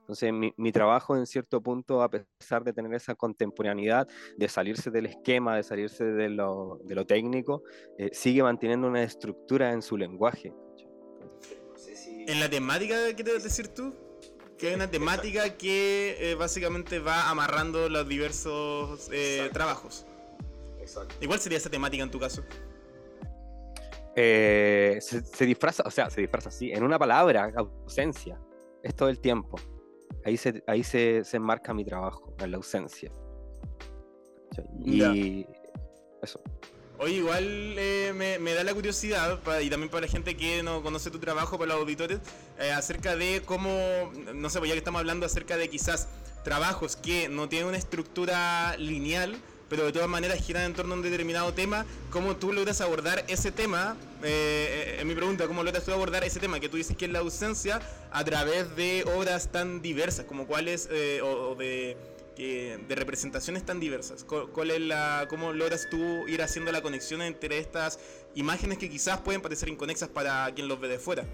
Entonces 0.00 0.32
mi, 0.32 0.72
trabajo 0.72 1.16
en 1.16 1.26
cierto 1.26 1.62
punto, 1.62 2.02
a 2.02 2.10
pesar 2.10 2.64
de 2.64 2.72
tener 2.72 2.92
esa 2.92 3.14
contemporaneidad, 3.14 4.08
de 4.36 4.48
salirse 4.48 4.90
del 4.90 5.06
esquema, 5.06 5.56
de 5.56 5.62
salirse 5.62 6.04
de 6.04 6.28
lo, 6.28 6.80
técnico, 7.06 7.62
eh, 7.98 8.10
sigue 8.12 8.42
manteniendo 8.42 8.88
una 8.88 9.04
estructura 9.04 9.72
en 9.72 9.80
su 9.80 9.96
lenguaje. 9.96 10.52
En 12.26 12.40
la 12.40 12.50
temática, 12.50 12.96
¿qué 13.16 13.22
te 13.22 13.32
vas 13.32 13.44
decir 13.44 13.68
tú? 13.68 13.94
Que 14.58 14.68
hay 14.68 14.74
una 14.74 14.90
temática 14.90 15.56
que 15.56 16.16
eh, 16.18 16.34
básicamente 16.34 16.98
va 16.98 17.30
amarrando 17.30 17.88
los 17.88 18.06
diversos 18.06 19.08
eh, 19.12 19.48
trabajos. 19.52 20.04
Exacto. 20.80 21.14
¿Y 21.20 21.38
sería 21.38 21.58
esa 21.58 21.70
temática 21.70 22.02
en 22.02 22.10
tu 22.10 22.18
caso? 22.18 22.42
Eh, 24.16 24.98
se, 25.00 25.46
disfraza, 25.46 25.84
o 25.86 25.90
sea, 25.90 26.10
se 26.10 26.20
disfraza 26.20 26.48
así, 26.48 26.72
en 26.72 26.82
una 26.82 26.98
palabra, 26.98 27.52
ausencia. 27.56 28.38
Es 28.82 28.94
todo 28.94 29.08
el 29.08 29.20
tiempo. 29.20 29.58
Ahí 30.24 30.36
se, 30.36 30.62
ahí 30.66 30.82
se, 30.82 31.22
se 31.24 31.36
enmarca 31.36 31.72
mi 31.72 31.84
trabajo, 31.84 32.34
en 32.40 32.50
la 32.50 32.56
ausencia. 32.56 33.12
Y 34.84 35.46
eso. 36.20 36.40
Oye, 37.00 37.14
igual 37.14 37.44
eh, 37.78 38.12
me, 38.40 38.54
da 38.54 38.64
la 38.64 38.74
curiosidad, 38.74 39.38
y 39.62 39.70
también 39.70 39.88
para 39.88 40.06
la 40.06 40.12
gente 40.12 40.36
que 40.36 40.64
no 40.64 40.82
conoce 40.82 41.12
tu 41.12 41.20
trabajo, 41.20 41.56
para 41.56 41.74
los 41.74 41.82
auditores, 41.82 42.18
eh, 42.58 42.72
acerca 42.72 43.14
de 43.14 43.40
cómo, 43.44 43.70
no 44.34 44.50
sé, 44.50 44.58
pues 44.58 44.68
ya 44.68 44.74
que 44.74 44.78
estamos 44.78 44.98
hablando 44.98 45.24
acerca 45.24 45.56
de 45.56 45.70
quizás 45.70 46.08
trabajos 46.42 46.96
que 46.96 47.28
no 47.28 47.48
tienen 47.48 47.68
una 47.68 47.76
estructura 47.76 48.76
lineal, 48.78 49.36
pero 49.68 49.84
de 49.84 49.92
todas 49.92 50.08
maneras 50.08 50.44
giran 50.44 50.64
en 50.64 50.74
torno 50.74 50.94
a 50.94 50.96
un 50.96 51.04
determinado 51.04 51.54
tema, 51.54 51.86
¿cómo 52.10 52.34
tú 52.34 52.52
logras 52.52 52.80
abordar 52.80 53.24
ese 53.28 53.52
tema? 53.52 53.96
Eh, 54.24 54.96
en 54.98 55.06
mi 55.06 55.14
pregunta, 55.14 55.46
¿cómo 55.46 55.62
logras 55.62 55.84
tú 55.84 55.92
abordar 55.92 56.24
ese 56.24 56.40
tema 56.40 56.58
que 56.58 56.68
tú 56.68 56.78
dices 56.78 56.96
que 56.96 57.04
es 57.04 57.12
la 57.12 57.20
ausencia 57.20 57.80
a 58.10 58.24
través 58.24 58.74
de 58.74 59.04
obras 59.16 59.52
tan 59.52 59.82
diversas, 59.82 60.24
como 60.24 60.48
cuáles, 60.48 60.88
o 61.22 61.54
de 61.54 61.96
de 62.38 62.94
representaciones 62.94 63.64
tan 63.64 63.80
diversas? 63.80 64.24
¿Cuál 64.24 64.70
es 64.70 64.80
la, 64.80 65.26
¿Cómo 65.28 65.52
logras 65.52 65.88
tú 65.90 66.26
ir 66.28 66.42
haciendo 66.42 66.70
la 66.72 66.82
conexión 66.82 67.22
entre 67.22 67.58
estas 67.58 67.98
imágenes 68.34 68.78
que 68.78 68.88
quizás 68.88 69.20
pueden 69.20 69.40
parecer 69.40 69.68
inconexas 69.68 70.08
para 70.08 70.50
quien 70.54 70.68
los 70.68 70.80
ve 70.80 70.88
de 70.88 70.98
fuera? 70.98 71.24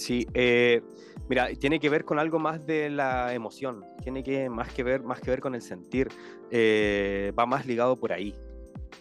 Sí, 0.00 0.26
eh, 0.32 0.80
mira, 1.28 1.54
tiene 1.56 1.78
que 1.78 1.90
ver 1.90 2.06
con 2.06 2.18
algo 2.18 2.38
más 2.38 2.66
de 2.66 2.88
la 2.88 3.34
emoción, 3.34 3.84
tiene 4.02 4.22
que 4.22 4.48
más 4.48 4.72
que 4.72 4.82
ver, 4.82 5.02
más 5.02 5.20
que 5.20 5.30
ver 5.30 5.40
con 5.40 5.54
el 5.54 5.60
sentir, 5.60 6.08
eh, 6.50 7.32
va 7.38 7.44
más 7.44 7.66
ligado 7.66 7.96
por 7.96 8.10
ahí. 8.10 8.34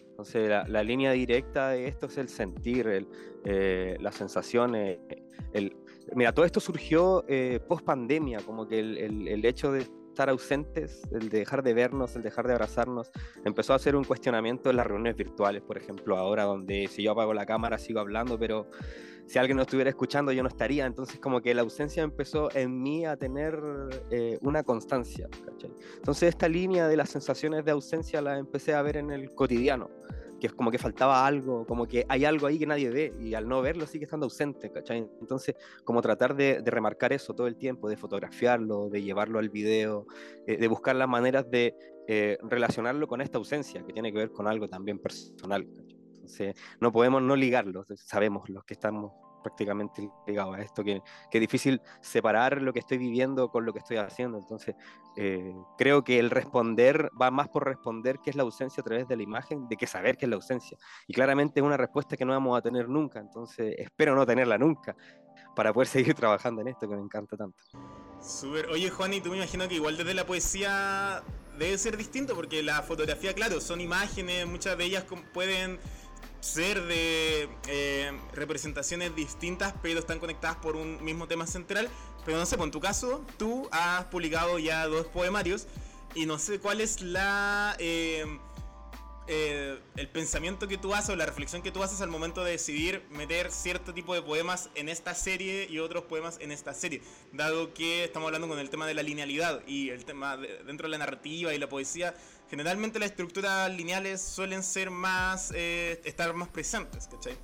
Entonces, 0.10 0.50
la, 0.50 0.84
línea 0.84 1.14
directa 1.14 1.70
de 1.70 1.88
esto 1.88 2.08
es 2.08 2.18
el 2.18 2.28
sentir, 2.28 2.88
el, 2.88 3.08
eh, 3.46 3.96
las 4.02 4.16
sensaciones. 4.16 5.00
Mira, 6.14 6.34
todo 6.34 6.46
esto 6.46 6.60
surgió 6.60 7.24
post 7.70 7.86
pandemia, 7.86 8.40
como 8.40 8.68
que 8.68 8.80
el, 8.80 9.46
hecho 9.46 9.72
de 9.72 9.88
estar 10.20 10.30
ausentes, 10.30 11.02
el 11.14 11.30
de 11.30 11.40
dejar 11.40 11.64
de 11.64 11.74
vernos, 11.74 12.14
el 12.18 12.24
dejar 12.24 12.46
de 12.46 12.52
abrazarnos, 12.52 13.10
empezó 13.46 13.74
a 13.74 13.80
ser 13.80 13.96
un 13.96 14.04
cuestionamiento 14.04 14.70
en 14.70 14.76
las 14.76 14.86
reuniones 14.86 15.16
virtuales, 15.16 15.62
por 15.62 15.78
ejemplo, 15.78 16.18
ahora 16.18 16.44
donde 16.44 16.90
si 16.90 17.04
yo 17.04 17.14
apago 17.14 17.34
la 17.34 17.46
cámara 17.46 17.78
sigo 17.78 18.02
hablando, 18.02 18.38
pero 18.38 18.68
si 19.28 19.40
alguien 19.40 19.56
no 19.56 19.62
estuviera 19.62 19.90
escuchando 19.90 20.34
yo 20.34 20.44
no 20.44 20.50
estaría, 20.50 20.86
entonces 20.86 21.22
como 21.22 21.40
que 21.40 21.54
la 21.54 21.62
ausencia 21.62 22.04
empezó 22.04 22.54
en 22.54 22.82
mí 22.82 23.06
a 23.06 23.16
tener 23.16 23.58
eh, 24.12 24.38
una 24.42 24.62
constancia. 24.64 25.30
Entonces 25.96 26.28
esta 26.28 26.50
línea 26.50 26.90
de 26.90 26.98
las 26.98 27.10
sensaciones 27.12 27.64
de 27.64 27.72
ausencia 27.72 28.22
la 28.22 28.40
empecé 28.40 28.74
a 28.74 28.82
ver 28.82 28.98
en 28.98 29.12
el 29.12 29.34
cotidiano, 29.34 29.90
que 30.40 30.48
es 30.48 30.54
como 30.54 30.72
que 30.72 30.78
faltaba 30.78 31.26
algo, 31.26 31.66
como 31.66 31.88
que 31.88 32.06
hay 32.10 32.26
algo 32.26 32.48
ahí 32.48 32.58
que 32.58 32.66
nadie 32.66 32.90
ve 32.90 33.14
y 33.20 33.34
al 33.34 33.48
no 33.48 33.62
verlo 33.62 33.86
sigue 33.86 34.06
estando 34.06 34.26
ausente, 34.26 34.72
¿cachai? 34.72 35.10
Entonces, 35.20 35.56
como 35.84 36.02
tratar 36.02 36.36
de, 36.36 36.62
remarcar 36.66 37.14
eso 37.14 37.34
todo 37.34 37.48
el 37.48 37.58
tiempo, 37.58 37.90
de 37.90 37.98
fotografiarlo, 37.98 38.90
de 38.90 39.02
llevarlo 39.02 39.40
al 39.40 39.50
video, 39.50 40.06
eh, 40.48 40.58
de 40.58 40.68
buscar 40.68 40.96
las 40.96 41.08
maneras 41.08 41.50
de 41.50 41.76
eh, 42.08 42.38
relacionarlo 42.44 43.08
con 43.08 43.22
esta 43.22 43.38
ausencia 43.38 43.84
que 43.86 43.94
tiene 43.94 44.12
que 44.12 44.18
ver 44.20 44.32
con 44.32 44.48
algo 44.48 44.68
también 44.68 45.00
personal. 45.00 45.68
Entonces, 46.16 46.56
no 46.80 46.92
podemos 46.92 47.22
no 47.22 47.36
ligarlo, 47.36 47.86
sabemos 47.96 48.50
los 48.50 48.64
que 48.64 48.74
estamos 48.74 49.12
prácticamente 49.42 50.10
ligado 50.28 50.54
a 50.54 50.62
esto, 50.62 50.84
que, 50.84 51.02
que, 51.30 51.38
es 51.38 51.42
difícil 51.42 51.82
separar 52.02 52.62
lo 52.62 52.74
que 52.74 52.80
estoy 52.80 52.98
viviendo 52.98 53.50
con 53.50 53.66
lo 53.66 53.74
que 53.74 53.80
estoy 53.80 53.98
haciendo. 53.98 54.38
Entonces, 54.38 54.76
eh, 55.16 55.54
creo 55.78 56.04
que 56.04 56.20
el 56.20 56.30
responder 56.30 57.10
va 57.20 57.32
más 57.32 57.50
por 57.50 57.66
responder 57.66 58.20
qué 58.24 58.30
es 58.30 58.36
la 58.36 58.44
ausencia 58.44 58.82
a 58.82 58.84
través 58.84 59.08
de 59.08 59.16
la 59.16 59.24
imagen, 59.24 59.68
de 59.68 59.78
que 59.78 59.88
saber 59.88 60.18
qué 60.18 60.26
es 60.26 60.30
la 60.30 60.36
ausencia. 60.36 60.78
Y 61.08 61.14
claramente 61.14 61.60
es 61.60 61.66
una 61.66 61.78
respuesta 61.78 62.16
que 62.16 62.26
no 62.26 62.34
vamos 62.34 62.58
a 62.58 62.62
tener 62.62 62.88
nunca, 62.88 63.20
entonces 63.20 63.76
espero 63.78 64.16
no 64.16 64.26
tenerla 64.26 64.58
nunca 64.58 64.96
para 65.56 65.74
poder 65.74 65.88
seguir 65.90 66.14
trabajando 66.14 66.62
en 66.62 66.70
esto 66.70 66.88
que 66.88 66.96
me 66.96 67.02
encanta 67.02 67.36
tanto. 67.36 67.58
Súper. 68.22 68.68
Oye, 68.68 68.90
Juan, 68.90 69.14
y 69.14 69.22
tú 69.22 69.30
me 69.30 69.38
imagino 69.38 69.68
que 69.68 69.76
igual 69.76 69.98
desde 69.98 70.14
la 70.14 70.26
poesía 70.26 71.24
debe 71.58 71.78
ser 71.78 71.98
distinto, 71.98 72.36
porque 72.36 72.64
la 72.64 72.82
fotografía, 72.82 73.34
claro, 73.34 73.60
son 73.60 73.82
imágenes, 73.82 74.48
muchas 74.48 74.78
de 74.78 74.86
ellas 74.86 75.06
pueden 75.34 75.80
ser 76.42 76.84
de 76.84 77.50
eh, 77.68 78.12
representaciones 78.34 79.16
distintas, 79.16 79.74
pero 79.82 80.00
están 80.00 80.20
conectadas 80.20 80.58
por 80.58 80.76
un 80.76 81.04
mismo 81.04 81.28
tema 81.28 81.48
central. 81.48 81.90
Pero 82.26 82.38
no 82.38 82.46
sé, 82.46 82.58
pues 82.58 82.68
en 82.68 82.72
tu 82.72 82.80
caso, 82.80 83.26
tú 83.38 83.68
has 83.72 84.06
publicado 84.06 84.60
ya 84.60 84.86
dos 84.88 85.08
poemarios 85.08 85.68
y 86.16 86.26
no 86.26 86.38
sé 86.40 86.60
cuál 86.60 86.82
es 86.82 87.02
la 87.02 87.76
eh, 87.80 88.26
eh, 89.32 89.78
el 89.96 90.08
pensamiento 90.10 90.68
que 90.68 90.80
tú 90.80 90.96
haces 90.96 91.12
o 91.12 91.16
la 91.16 91.28
reflexión 91.28 91.62
que 91.62 91.72
tú 91.72 91.84
haces 91.84 92.02
al 92.02 92.10
momento 92.10 92.44
de 92.44 92.50
decidir 92.50 93.04
meter 93.12 93.52
cierto 93.52 93.94
tipo 93.94 94.16
de 94.16 94.24
poemas 94.24 94.72
en 94.74 94.90
esta 94.90 95.14
serie 95.14 95.68
y 95.70 95.78
otros 95.78 96.06
poemas 96.06 96.40
en 96.42 96.52
esta 96.52 96.74
serie, 96.74 97.04
dado 97.32 97.72
que 97.76 98.06
estamos 98.06 98.26
hablando 98.26 98.48
con 98.48 98.58
el 98.58 98.72
tema 98.72 98.88
de 98.88 98.96
la 98.96 99.04
linealidad 99.04 99.62
y 99.68 99.90
el 99.90 100.04
tema 100.04 100.36
dentro 100.36 100.88
de 100.88 100.90
la 100.90 100.98
narrativa 100.98 101.54
y 101.54 101.60
la 101.60 101.70
poesía 101.70 102.16
generalmente 102.50 103.00
las 103.00 103.12
estructuras 103.12 103.72
lineales 103.72 104.22
suelen 104.22 104.64
ser 104.64 104.90
más, 104.90 105.54
eh, 105.56 106.02
estar 106.04 106.34
más 106.34 106.50
presentes, 106.50 107.08
¿cachai? 107.08 107.38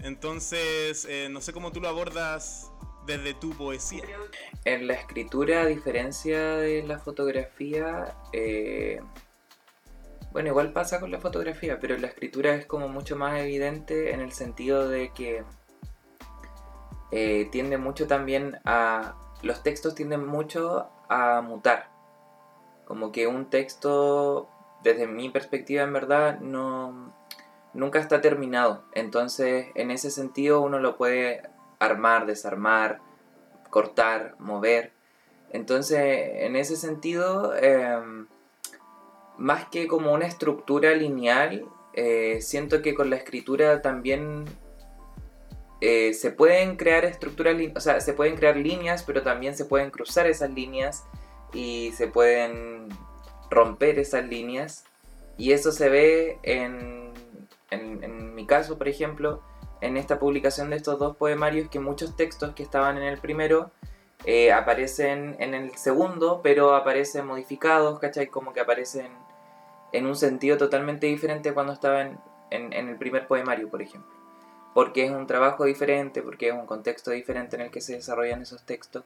Entonces, 0.00 1.06
eh, 1.08 1.28
no 1.30 1.40
sé 1.40 1.52
cómo 1.52 1.70
tú 1.70 1.80
lo 1.80 1.88
abordas 1.88 2.70
desde 3.06 3.34
tu 3.34 3.50
poesía. 3.50 4.04
En 4.64 4.86
la 4.86 4.94
escritura, 4.94 5.62
a 5.62 5.66
diferencia 5.66 6.56
de 6.56 6.82
la 6.82 6.98
fotografía, 6.98 8.16
eh, 8.32 9.00
bueno, 10.32 10.48
igual 10.48 10.72
pasa 10.72 11.00
con 11.00 11.10
la 11.10 11.20
fotografía, 11.20 11.78
pero 11.80 11.98
la 11.98 12.06
escritura 12.06 12.54
es 12.54 12.66
como 12.66 12.88
mucho 12.88 13.16
más 13.16 13.38
evidente 13.40 14.12
en 14.12 14.20
el 14.20 14.32
sentido 14.32 14.88
de 14.88 15.12
que 15.12 15.44
tiende 17.50 17.78
mucho 17.78 18.06
también 18.06 18.58
a... 18.64 19.14
Los 19.40 19.62
textos 19.62 19.94
tienden 19.94 20.26
mucho 20.26 20.90
a 21.08 21.40
mutar 21.40 21.87
como 22.88 23.12
que 23.12 23.26
un 23.26 23.50
texto, 23.50 24.48
desde 24.82 25.06
mi 25.06 25.28
perspectiva 25.28 25.82
en 25.82 25.92
verdad, 25.92 26.40
no, 26.40 27.12
nunca 27.74 27.98
está 27.98 28.22
terminado. 28.22 28.82
Entonces, 28.94 29.66
en 29.74 29.90
ese 29.90 30.10
sentido, 30.10 30.62
uno 30.62 30.78
lo 30.78 30.96
puede 30.96 31.42
armar, 31.78 32.24
desarmar, 32.24 33.00
cortar, 33.68 34.36
mover. 34.38 34.92
Entonces, 35.50 36.00
en 36.00 36.56
ese 36.56 36.76
sentido, 36.76 37.54
em, 37.56 38.26
más 39.36 39.68
que 39.68 39.86
como 39.86 40.14
una 40.14 40.26
estructura 40.26 40.94
lineal, 40.94 41.66
eh, 41.92 42.38
siento 42.40 42.80
que 42.80 42.94
con 42.94 43.10
la 43.10 43.16
escritura 43.16 43.82
también 43.82 44.46
eh, 45.82 46.14
se 46.14 46.30
pueden 46.30 46.76
crear 46.76 47.04
estructuras, 47.04 47.54
o 47.76 47.80
sea, 47.80 48.00
se 48.00 48.14
pueden 48.14 48.36
crear 48.36 48.56
líneas, 48.56 49.02
pero 49.02 49.22
también 49.22 49.54
se 49.56 49.66
pueden 49.66 49.90
cruzar 49.90 50.26
esas 50.26 50.50
líneas 50.50 51.04
y 51.52 51.92
se 51.92 52.08
pueden 52.08 52.88
romper 53.50 53.98
esas 53.98 54.24
líneas 54.26 54.84
y 55.36 55.52
eso 55.52 55.72
se 55.72 55.88
ve 55.88 56.38
en, 56.42 57.12
en, 57.70 58.34
mi 58.34 58.46
caso, 58.46 58.76
por 58.76 58.88
ejemplo, 58.88 59.40
en 59.80 59.96
esta 59.96 60.18
publicación 60.18 60.70
de 60.70 60.76
estos 60.76 60.98
dos 60.98 61.16
poemarios 61.16 61.68
que 61.70 61.78
muchos 61.78 62.16
textos 62.16 62.54
que 62.54 62.64
estaban 62.64 62.98
en 62.98 63.04
el 63.04 63.18
primero 63.18 63.70
eh, 64.24 64.52
aparecen 64.52 65.36
en 65.38 65.54
el 65.54 65.76
segundo, 65.76 66.40
pero 66.42 66.74
aparecen 66.74 67.24
modificados, 67.24 68.00
¿cachai? 68.00 68.26
Como 68.26 68.52
que 68.52 68.60
aparecen 68.60 69.12
en 69.92 70.06
un 70.06 70.16
sentido 70.16 70.58
totalmente 70.58 71.06
diferente 71.06 71.54
cuando 71.54 71.72
estaban 71.72 72.20
en, 72.50 72.72
en 72.72 72.88
el 72.88 72.96
primer 72.96 73.28
poemario, 73.28 73.68
por 73.68 73.80
ejemplo. 73.80 74.12
Porque 74.74 75.04
es 75.04 75.12
un 75.12 75.28
trabajo 75.28 75.64
diferente, 75.64 76.20
porque 76.20 76.48
es 76.48 76.54
un 76.54 76.66
contexto 76.66 77.12
diferente 77.12 77.54
en 77.54 77.62
el 77.62 77.70
que 77.70 77.80
se 77.80 77.94
desarrollan 77.94 78.42
esos 78.42 78.64
textos. 78.64 79.04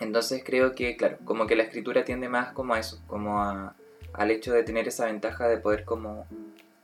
Entonces 0.00 0.42
creo 0.44 0.74
que, 0.74 0.96
claro, 0.96 1.18
como 1.24 1.46
que 1.46 1.56
la 1.56 1.62
escritura 1.64 2.04
tiende 2.04 2.28
más 2.28 2.52
como 2.52 2.74
a 2.74 2.80
eso, 2.80 3.02
como 3.06 3.40
a, 3.40 3.74
al 4.14 4.30
hecho 4.30 4.52
de 4.52 4.62
tener 4.62 4.88
esa 4.88 5.06
ventaja 5.06 5.46
de 5.46 5.58
poder 5.58 5.84
como 5.84 6.26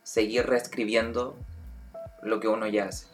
seguir 0.02 0.46
reescribiendo 0.46 1.36
lo 2.22 2.40
que 2.40 2.48
uno 2.48 2.66
ya 2.66 2.84
hace. 2.84 3.06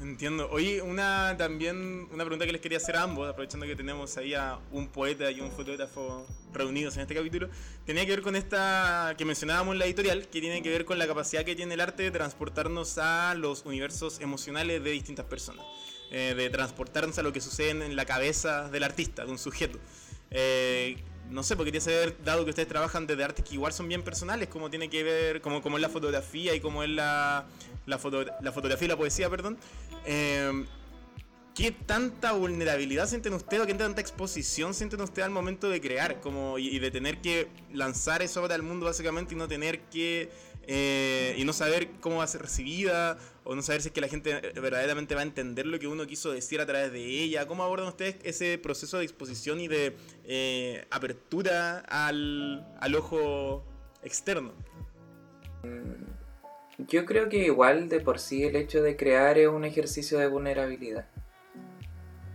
Entiendo. 0.00 0.48
Oye, 0.50 0.82
una 0.82 1.34
también 1.36 2.08
una 2.12 2.22
pregunta 2.24 2.46
que 2.46 2.52
les 2.52 2.60
quería 2.60 2.78
hacer 2.78 2.96
a 2.96 3.02
ambos, 3.02 3.28
aprovechando 3.28 3.66
que 3.66 3.74
tenemos 3.74 4.16
ahí 4.16 4.34
a 4.34 4.58
un 4.70 4.88
poeta 4.88 5.30
y 5.32 5.40
un 5.40 5.50
fotógrafo 5.50 6.26
reunidos 6.52 6.94
en 6.96 7.02
este 7.02 7.14
capítulo, 7.14 7.48
tenía 7.84 8.04
que 8.04 8.12
ver 8.12 8.22
con 8.22 8.36
esta 8.36 9.14
que 9.18 9.24
mencionábamos 9.24 9.72
en 9.72 9.80
la 9.80 9.86
editorial, 9.86 10.28
que 10.28 10.40
tiene 10.40 10.62
que 10.62 10.70
ver 10.70 10.84
con 10.84 10.98
la 10.98 11.08
capacidad 11.08 11.44
que 11.44 11.56
tiene 11.56 11.74
el 11.74 11.80
arte 11.80 12.04
de 12.04 12.12
transportarnos 12.12 12.98
a 12.98 13.34
los 13.34 13.64
universos 13.64 14.20
emocionales 14.20 14.84
de 14.84 14.90
distintas 14.90 15.26
personas. 15.26 15.66
Eh, 16.10 16.34
de 16.36 16.50
transportarnos 16.50 17.18
a 17.18 17.22
lo 17.22 17.32
que 17.32 17.40
sucede 17.40 17.70
en 17.70 17.96
la 17.96 18.04
cabeza 18.04 18.68
del 18.70 18.84
artista, 18.84 19.24
de 19.24 19.32
un 19.32 19.38
sujeto. 19.38 19.78
Eh, 20.30 20.96
no 21.30 21.42
sé, 21.42 21.56
porque 21.56 21.72
quería 21.72 21.80
saber, 21.80 22.16
dado 22.24 22.44
que 22.44 22.50
ustedes 22.50 22.68
trabajan 22.68 23.08
desde 23.08 23.24
artes 23.24 23.44
que 23.44 23.54
igual 23.54 23.72
son 23.72 23.88
bien 23.88 24.02
personales, 24.02 24.48
como 24.48 24.70
tiene 24.70 24.88
que 24.88 25.02
ver, 25.02 25.40
como, 25.40 25.58
es 25.58 25.82
la 25.82 25.88
fotografía 25.88 26.54
y 26.54 26.60
como 26.60 26.84
es 26.84 26.90
la, 26.90 27.46
la, 27.86 27.98
la 28.40 28.52
fotografía 28.52 28.86
y 28.86 28.88
la 28.88 28.96
poesía, 28.96 29.28
perdón. 29.28 29.58
Eh, 30.04 30.64
¿Qué 31.56 31.72
tanta 31.72 32.32
vulnerabilidad 32.32 33.08
sienten 33.08 33.32
ustedes 33.32 33.62
o 33.62 33.66
qué 33.66 33.72
tanta 33.72 34.02
exposición 34.02 34.74
sienten 34.74 35.00
ustedes 35.00 35.24
al 35.24 35.32
momento 35.32 35.70
de 35.70 35.80
crear 35.80 36.20
como, 36.20 36.58
y, 36.58 36.78
de 36.78 36.90
tener 36.90 37.22
que 37.22 37.48
lanzar 37.72 38.20
eso 38.20 38.40
ahora 38.40 38.54
al 38.56 38.62
mundo 38.62 38.84
básicamente 38.84 39.34
y 39.34 39.38
no 39.38 39.48
tener 39.48 39.80
que 39.84 40.28
y 40.68 41.44
no 41.44 41.52
saber 41.52 41.88
cómo 42.00 42.16
va 42.16 42.24
a 42.24 42.26
ser 42.26 42.42
recibida 42.42 43.18
o 43.46 43.54
no 43.54 43.62
saber 43.62 43.80
si 43.80 43.88
es 43.88 43.94
que 43.94 44.00
la 44.00 44.08
gente 44.08 44.30
eh, 44.32 44.60
verdaderamente 44.60 45.14
va 45.14 45.20
a 45.20 45.24
entender 45.24 45.66
lo 45.66 45.78
que 45.78 45.86
uno 45.86 46.04
quiso 46.06 46.32
decir 46.32 46.60
a 46.60 46.66
través 46.66 46.92
de 46.92 47.04
ella. 47.04 47.46
¿Cómo 47.46 47.62
abordan 47.62 47.86
ustedes 47.86 48.16
ese 48.24 48.58
proceso 48.58 48.98
de 48.98 49.04
exposición 49.04 49.60
y 49.60 49.68
de 49.68 49.96
eh, 50.24 50.84
apertura 50.90 51.78
al, 51.88 52.66
al 52.80 52.94
ojo 52.96 53.64
externo? 54.02 54.52
Mm, 55.62 56.86
yo 56.88 57.04
creo 57.06 57.28
que 57.28 57.38
igual 57.38 57.88
de 57.88 58.00
por 58.00 58.18
sí 58.18 58.42
el 58.42 58.56
hecho 58.56 58.82
de 58.82 58.96
crear 58.96 59.38
es 59.38 59.46
un 59.46 59.64
ejercicio 59.64 60.18
de 60.18 60.26
vulnerabilidad. 60.26 61.06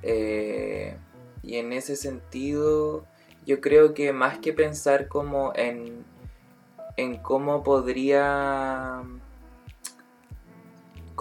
Eh, 0.04 0.96
y 1.44 1.58
en 1.58 1.74
ese 1.74 1.98
sentido, 1.98 3.06
yo 3.46 3.60
creo 3.60 3.94
que 3.94 4.14
más 4.14 4.40
que 4.40 4.54
pensar 4.54 5.10
como 5.10 5.52
en, 5.56 6.06
en 6.98 7.18
cómo 7.18 7.64
podría 7.64 9.04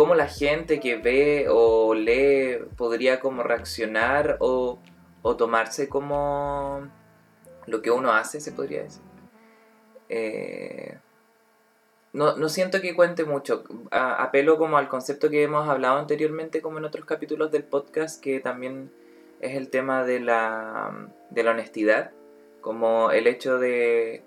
cómo 0.01 0.15
la 0.15 0.29
gente 0.29 0.81
que 0.81 0.97
ve 0.97 1.47
o 1.51 1.95
lee 1.95 2.59
podría 2.77 3.21
como 3.21 3.43
reaccionar 3.43 4.39
o, 4.41 4.79
tomarse 5.37 5.91
como 5.91 6.89
lo 7.67 7.83
que 7.83 7.91
uno 7.91 8.11
hace, 8.13 8.41
se 8.41 8.53
podría 8.53 8.83
decir. 8.83 9.03
Eh, 10.09 10.97
no, 12.15 12.49
siento 12.49 12.81
que 12.81 12.97
cuente 12.97 13.25
mucho. 13.25 13.63
apelo 13.91 14.57
como 14.57 14.79
al 14.79 14.89
concepto 14.89 15.29
que 15.29 15.43
hemos 15.43 15.69
hablado 15.69 15.99
anteriormente, 15.99 16.63
como 16.63 16.79
en 16.79 16.87
otros 16.87 17.05
capítulos 17.05 17.53
del 17.53 17.65
podcast, 17.65 18.23
que 18.23 18.41
también 18.41 18.91
es 19.41 19.55
el 19.55 19.69
tema 19.69 20.05
de 20.05 20.21
la, 20.21 21.11
de 21.29 21.43
la 21.43 21.51
honestidad, 21.51 22.11
como 22.63 23.11
el 23.11 23.27
hecho 23.27 23.59
de, 23.59 24.25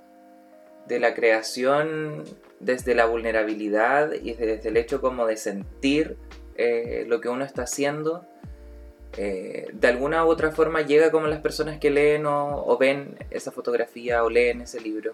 de 0.87 0.99
la 0.99 1.13
creación 1.13 2.23
desde 2.59 2.95
la 2.95 3.05
vulnerabilidad 3.05 4.13
y 4.13 4.33
desde 4.33 4.69
el 4.69 4.77
hecho 4.77 5.01
como 5.01 5.25
de 5.25 5.37
sentir 5.37 6.17
eh, 6.55 7.05
lo 7.07 7.19
que 7.19 7.29
uno 7.29 7.43
está 7.43 7.63
haciendo, 7.63 8.25
eh, 9.17 9.67
de 9.71 9.87
alguna 9.87 10.25
u 10.25 10.29
otra 10.29 10.51
forma 10.51 10.81
llega 10.81 11.11
como 11.11 11.27
las 11.27 11.39
personas 11.39 11.79
que 11.79 11.91
leen 11.91 12.25
o, 12.25 12.77
ven 12.79 13.15
esa 13.29 13.51
fotografía 13.51 14.23
o 14.23 14.29
leen 14.29 14.61
ese 14.61 14.81
libro, 14.81 15.13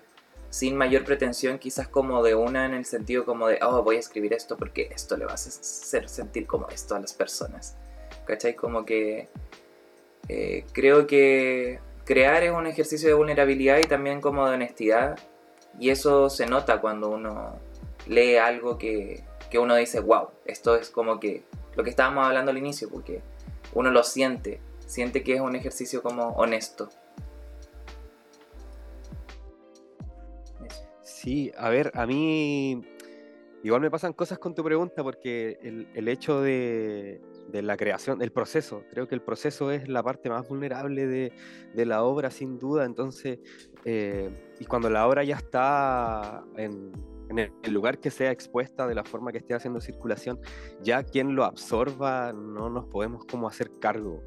sin 0.49 0.75
mayor 0.75 1.03
pretensión 1.03 1.59
quizás 1.59 1.88
como 1.88 2.23
de 2.23 2.33
una 2.33 2.65
en 2.65 2.73
el 2.73 2.85
sentido 2.85 3.25
como 3.25 3.47
de, 3.47 3.59
oh, 3.61 3.83
voy 3.83 3.97
a 3.97 3.99
escribir 3.99 4.33
esto 4.33 4.57
porque 4.57 4.89
esto 4.93 5.17
le 5.17 5.25
va 5.25 5.31
a 5.31 5.35
hacer 5.35 6.09
sentir 6.09 6.47
como 6.47 6.67
esto 6.69 6.95
a 6.95 6.99
las 6.99 7.13
personas. 7.13 7.75
¿Cachai? 8.25 8.55
Como 8.55 8.85
que 8.85 9.27
eh, 10.27 10.65
creo 10.71 11.07
que 11.07 11.79
crear 12.05 12.43
es 12.43 12.51
un 12.51 12.67
ejercicio 12.67 13.07
de 13.07 13.15
vulnerabilidad 13.15 13.79
y 13.79 13.83
también 13.83 14.21
como 14.21 14.47
de 14.47 14.55
honestidad 14.55 15.19
y 15.79 15.89
eso 15.89 16.29
se 16.29 16.45
nota 16.45 16.81
cuando 16.81 17.09
uno 17.09 17.57
lee 18.07 18.36
algo 18.36 18.77
que, 18.77 19.24
que 19.50 19.59
uno 19.59 19.75
dice, 19.75 20.00
wow, 20.00 20.29
esto 20.45 20.75
es 20.75 20.89
como 20.89 21.19
que 21.19 21.43
lo 21.75 21.83
que 21.83 21.89
estábamos 21.89 22.25
hablando 22.25 22.51
al 22.51 22.57
inicio, 22.57 22.89
porque 22.89 23.21
uno 23.74 23.91
lo 23.91 24.03
siente, 24.03 24.59
siente 24.86 25.24
que 25.24 25.36
es 25.36 25.41
un 25.41 25.55
ejercicio 25.55 26.01
como 26.01 26.29
honesto. 26.29 26.89
Sí, 31.01 31.51
a 31.57 31.69
ver, 31.69 31.91
a 31.95 32.05
mí 32.05 32.81
igual 33.63 33.81
me 33.81 33.91
pasan 33.91 34.13
cosas 34.13 34.39
con 34.39 34.55
tu 34.55 34.63
pregunta 34.63 35.03
porque 35.03 35.59
el, 35.93 36.07
hecho 36.07 36.41
de, 36.41 37.19
la 37.51 37.75
creación, 37.77 38.21
el 38.21 38.31
proceso, 38.31 38.83
creo 38.89 39.07
que 39.07 39.15
el 39.15 39.21
proceso 39.21 39.71
es 39.71 39.89
la 39.89 40.01
parte 40.01 40.29
más 40.29 40.48
vulnerable 40.48 41.07
de, 41.07 41.86
la 41.86 42.03
obra 42.03 42.31
sin 42.31 42.57
duda, 42.57 42.86
entonces, 42.86 43.39
eh, 43.86 44.29
y 44.59 44.65
cuando 44.65 44.89
la 44.89 45.07
obra 45.07 45.24
ya 45.24 45.36
está 45.36 46.43
en, 46.57 46.91
en 47.29 47.39
el 47.39 47.74
lugar 47.74 48.00
que 48.00 48.12
sea 48.12 48.31
expuesta 48.31 48.88
de 48.88 48.95
la 48.95 49.03
forma 49.03 49.31
que 49.31 49.38
esté 49.38 49.53
haciendo 49.53 49.79
circulación, 49.79 50.39
ya 50.81 51.03
quien 51.03 51.36
lo 51.36 51.45
absorba 51.45 52.33
no 52.33 52.69
nos 52.69 52.86
podemos 52.86 53.25
como 53.25 53.48
hacer 53.48 53.69
cargo. 53.79 54.21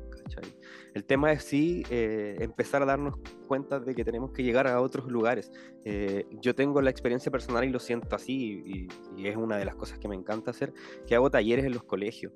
El 0.95 1.05
tema 1.05 1.33
es 1.33 1.45
sí 1.45 1.85
eh, 1.91 2.37
empezar 2.41 2.83
a 2.83 2.87
darnos 2.87 3.17
cuenta 3.47 3.81
de 3.81 3.95
que 3.95 4.05
tenemos 4.05 4.33
que 4.33 4.43
llegar 4.43 4.67
a 4.67 4.81
otros 4.81 5.11
lugares. 5.11 5.51
Eh, 5.85 6.27
yo 6.41 6.55
tengo 6.55 6.81
la 6.81 6.91
experiencia 6.91 7.31
personal 7.31 7.65
y 7.65 7.71
lo 7.71 7.79
siento 7.79 8.15
así, 8.15 8.63
y, 8.65 8.89
y, 9.17 9.27
es 9.27 9.37
una 9.37 9.57
de 9.57 9.65
las 9.65 9.75
cosas 9.75 9.99
que 9.99 10.09
me 10.09 10.15
encanta 10.15 10.51
hacer, 10.51 10.73
que 11.07 11.15
hago 11.15 11.31
talleres 11.31 11.65
en 11.65 11.73
los 11.73 11.83
colegios. 11.85 12.33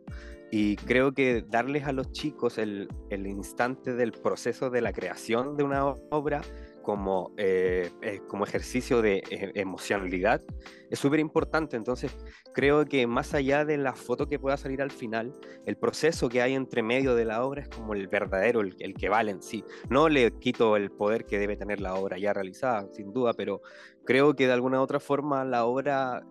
Y 0.51 0.77
creo 0.77 1.13
que 1.13 1.45
darles 1.47 1.85
a 1.85 1.93
los 1.93 2.13
chicos 2.13 2.59
el, 2.59 2.89
el 3.11 3.27
instante 3.27 3.95
del 3.95 4.13
proceso 4.13 4.71
de 4.71 4.81
la 4.81 4.93
creación 4.93 5.57
de 5.57 5.65
una 5.65 5.85
obra 5.87 6.43
como, 6.87 7.33
eh, 7.37 7.91
eh, 8.01 8.21
como 8.29 8.45
ejercicio 8.45 9.03
de 9.03 9.17
eh, 9.29 9.51
emocionalidad 9.57 10.41
es 10.89 11.01
súper 11.01 11.19
importante. 11.19 11.77
Entonces, 11.77 12.17
creo 12.55 12.85
que 12.85 13.09
más 13.09 13.35
allá 13.35 13.65
de 13.65 13.77
la 13.77 13.93
foto 13.95 14.29
que 14.29 14.39
pueda 14.39 14.57
salir 14.57 14.81
al 14.81 14.93
final, 14.93 15.33
el 15.65 15.77
proceso 15.77 16.29
que 16.29 16.43
hay 16.43 16.55
entre 16.55 16.85
medio 16.85 17.17
de 17.17 17.25
la 17.25 17.45
obra 17.45 17.63
es 17.63 17.69
como 17.69 17.93
el 17.95 18.07
verdadero, 18.07 18.61
el, 18.61 18.77
el 18.79 18.95
que 18.95 19.09
vale 19.09 19.33
en 19.33 19.43
sí. 19.43 19.65
No 19.91 20.09
le 20.09 20.31
quito 20.39 20.77
el 20.77 20.93
poder 20.93 21.27
que 21.27 21.41
debe 21.41 21.57
tener 21.57 21.81
la 21.81 21.97
obra 21.97 22.19
ya 22.19 22.33
realizada, 22.33 22.87
sin 22.93 23.13
duda, 23.13 23.33
pero 23.35 23.63
creo 24.05 24.37
que 24.37 24.47
de 24.47 24.53
alguna 24.53 24.79
u 24.79 24.85
otra 24.85 25.01
forma 25.01 25.45
la 25.45 25.65
obra 25.65 26.23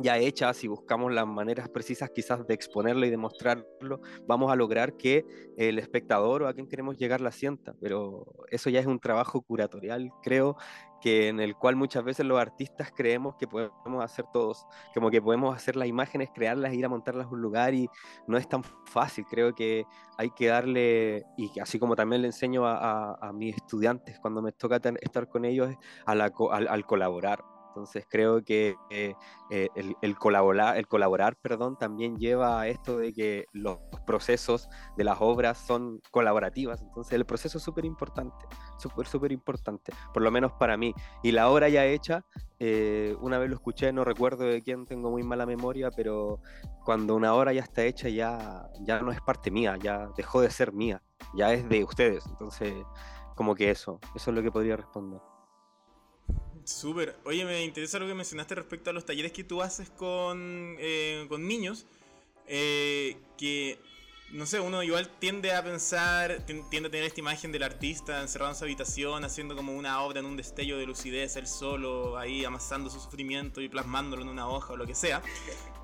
ya 0.00 0.18
hecha, 0.18 0.52
si 0.54 0.68
buscamos 0.68 1.12
las 1.12 1.26
maneras 1.26 1.68
precisas 1.68 2.10
quizás 2.10 2.46
de 2.46 2.54
exponerlo 2.54 3.06
y 3.06 3.10
demostrarlo, 3.10 4.00
vamos 4.26 4.52
a 4.52 4.56
lograr 4.56 4.96
que 4.96 5.24
el 5.56 5.78
espectador 5.78 6.42
o 6.42 6.48
a 6.48 6.54
quien 6.54 6.68
queremos 6.68 6.96
llegar 6.96 7.20
la 7.20 7.32
sienta. 7.32 7.74
Pero 7.80 8.26
eso 8.50 8.70
ya 8.70 8.80
es 8.80 8.86
un 8.86 9.00
trabajo 9.00 9.40
curatorial, 9.42 10.10
creo, 10.22 10.56
que 11.00 11.28
en 11.28 11.40
el 11.40 11.54
cual 11.56 11.76
muchas 11.76 12.04
veces 12.04 12.26
los 12.26 12.40
artistas 12.40 12.92
creemos 12.94 13.36
que 13.36 13.46
podemos 13.46 14.04
hacer 14.04 14.24
todos, 14.32 14.66
como 14.94 15.10
que 15.10 15.22
podemos 15.22 15.54
hacer 15.54 15.76
las 15.76 15.88
imágenes, 15.88 16.30
crearlas, 16.34 16.74
ir 16.74 16.84
a 16.84 16.88
montarlas 16.88 17.26
a 17.26 17.30
un 17.30 17.40
lugar 17.40 17.74
y 17.74 17.88
no 18.26 18.36
es 18.36 18.48
tan 18.48 18.62
fácil. 18.86 19.24
Creo 19.28 19.54
que 19.54 19.86
hay 20.16 20.30
que 20.30 20.48
darle, 20.48 21.24
y 21.36 21.58
así 21.60 21.78
como 21.78 21.94
también 21.96 22.22
le 22.22 22.28
enseño 22.28 22.66
a, 22.66 23.30
mis 23.34 23.56
estudiantes 23.56 24.18
cuando 24.20 24.42
me 24.42 24.52
toca 24.52 24.80
estar 25.00 25.28
con 25.28 25.44
ellos, 25.44 25.74
al 26.06 26.86
colaborar 26.86 27.57
entonces 27.68 28.04
creo 28.08 28.42
que 28.42 28.76
eh, 28.90 29.14
eh, 29.50 29.68
el, 30.02 30.18
colaborar, 30.18 30.76
el 30.76 30.86
colaborar 30.86 31.36
perdón, 31.36 31.76
también 31.78 32.16
lleva 32.16 32.60
a 32.60 32.68
esto 32.68 32.98
de 32.98 33.12
que 33.12 33.46
los 33.52 33.78
procesos 34.06 34.68
de 34.96 35.04
las 35.04 35.18
obras 35.20 35.58
son 35.58 36.00
colaborativas. 36.10 36.82
Entonces 36.82 37.12
el 37.12 37.24
proceso 37.24 37.58
es 37.58 37.64
súper 37.64 37.84
importante, 37.84 38.46
súper, 38.78 39.06
súper 39.06 39.32
importante, 39.32 39.92
por 40.12 40.22
lo 40.22 40.30
menos 40.30 40.52
para 40.52 40.76
mí. 40.76 40.94
Y 41.22 41.32
la 41.32 41.48
obra 41.48 41.68
ya 41.68 41.84
hecha, 41.84 42.24
eh, 42.58 43.16
una 43.20 43.38
vez 43.38 43.48
lo 43.48 43.56
escuché, 43.56 43.92
no 43.92 44.04
recuerdo 44.04 44.44
de 44.44 44.62
quién, 44.62 44.86
tengo 44.86 45.10
muy 45.10 45.22
mala 45.22 45.46
memoria, 45.46 45.90
pero 45.90 46.40
cuando 46.84 47.14
una 47.14 47.34
obra 47.34 47.52
ya 47.52 47.62
está 47.62 47.84
hecha 47.84 48.08
ya, 48.08 48.68
ya 48.80 49.00
no 49.00 49.12
es 49.12 49.20
parte 49.20 49.50
mía, 49.50 49.76
ya 49.80 50.08
dejó 50.16 50.40
de 50.40 50.50
ser 50.50 50.72
mía, 50.72 51.02
ya 51.34 51.52
es 51.52 51.68
de 51.68 51.84
ustedes. 51.84 52.26
Entonces, 52.26 52.74
como 53.34 53.54
que 53.54 53.70
eso, 53.70 54.00
eso 54.16 54.30
es 54.30 54.36
lo 54.36 54.42
que 54.42 54.50
podría 54.50 54.76
responder. 54.76 55.20
Súper. 56.68 57.16
Oye, 57.24 57.46
me 57.46 57.64
interesa 57.64 57.98
lo 57.98 58.06
que 58.06 58.12
mencionaste 58.12 58.54
respecto 58.54 58.90
a 58.90 58.92
los 58.92 59.06
talleres 59.06 59.32
que 59.32 59.42
tú 59.42 59.62
haces 59.62 59.88
con, 59.88 60.76
eh, 60.78 61.24
con 61.26 61.48
niños. 61.48 61.86
Eh, 62.46 63.16
que, 63.38 63.78
no 64.32 64.44
sé, 64.44 64.60
uno 64.60 64.82
igual 64.82 65.08
tiende 65.18 65.52
a 65.52 65.64
pensar, 65.64 66.44
tiende 66.44 66.88
a 66.88 66.90
tener 66.90 67.04
esta 67.04 67.20
imagen 67.20 67.52
del 67.52 67.62
artista 67.62 68.20
encerrado 68.20 68.52
en 68.52 68.58
su 68.58 68.64
habitación, 68.64 69.24
haciendo 69.24 69.56
como 69.56 69.72
una 69.72 70.02
obra 70.02 70.20
en 70.20 70.26
un 70.26 70.36
destello 70.36 70.76
de 70.76 70.84
lucidez, 70.84 71.36
él 71.36 71.46
solo, 71.46 72.18
ahí 72.18 72.44
amasando 72.44 72.90
su 72.90 73.00
sufrimiento 73.00 73.62
y 73.62 73.70
plasmándolo 73.70 74.20
en 74.20 74.28
una 74.28 74.46
hoja 74.46 74.74
o 74.74 74.76
lo 74.76 74.86
que 74.86 74.94
sea. 74.94 75.22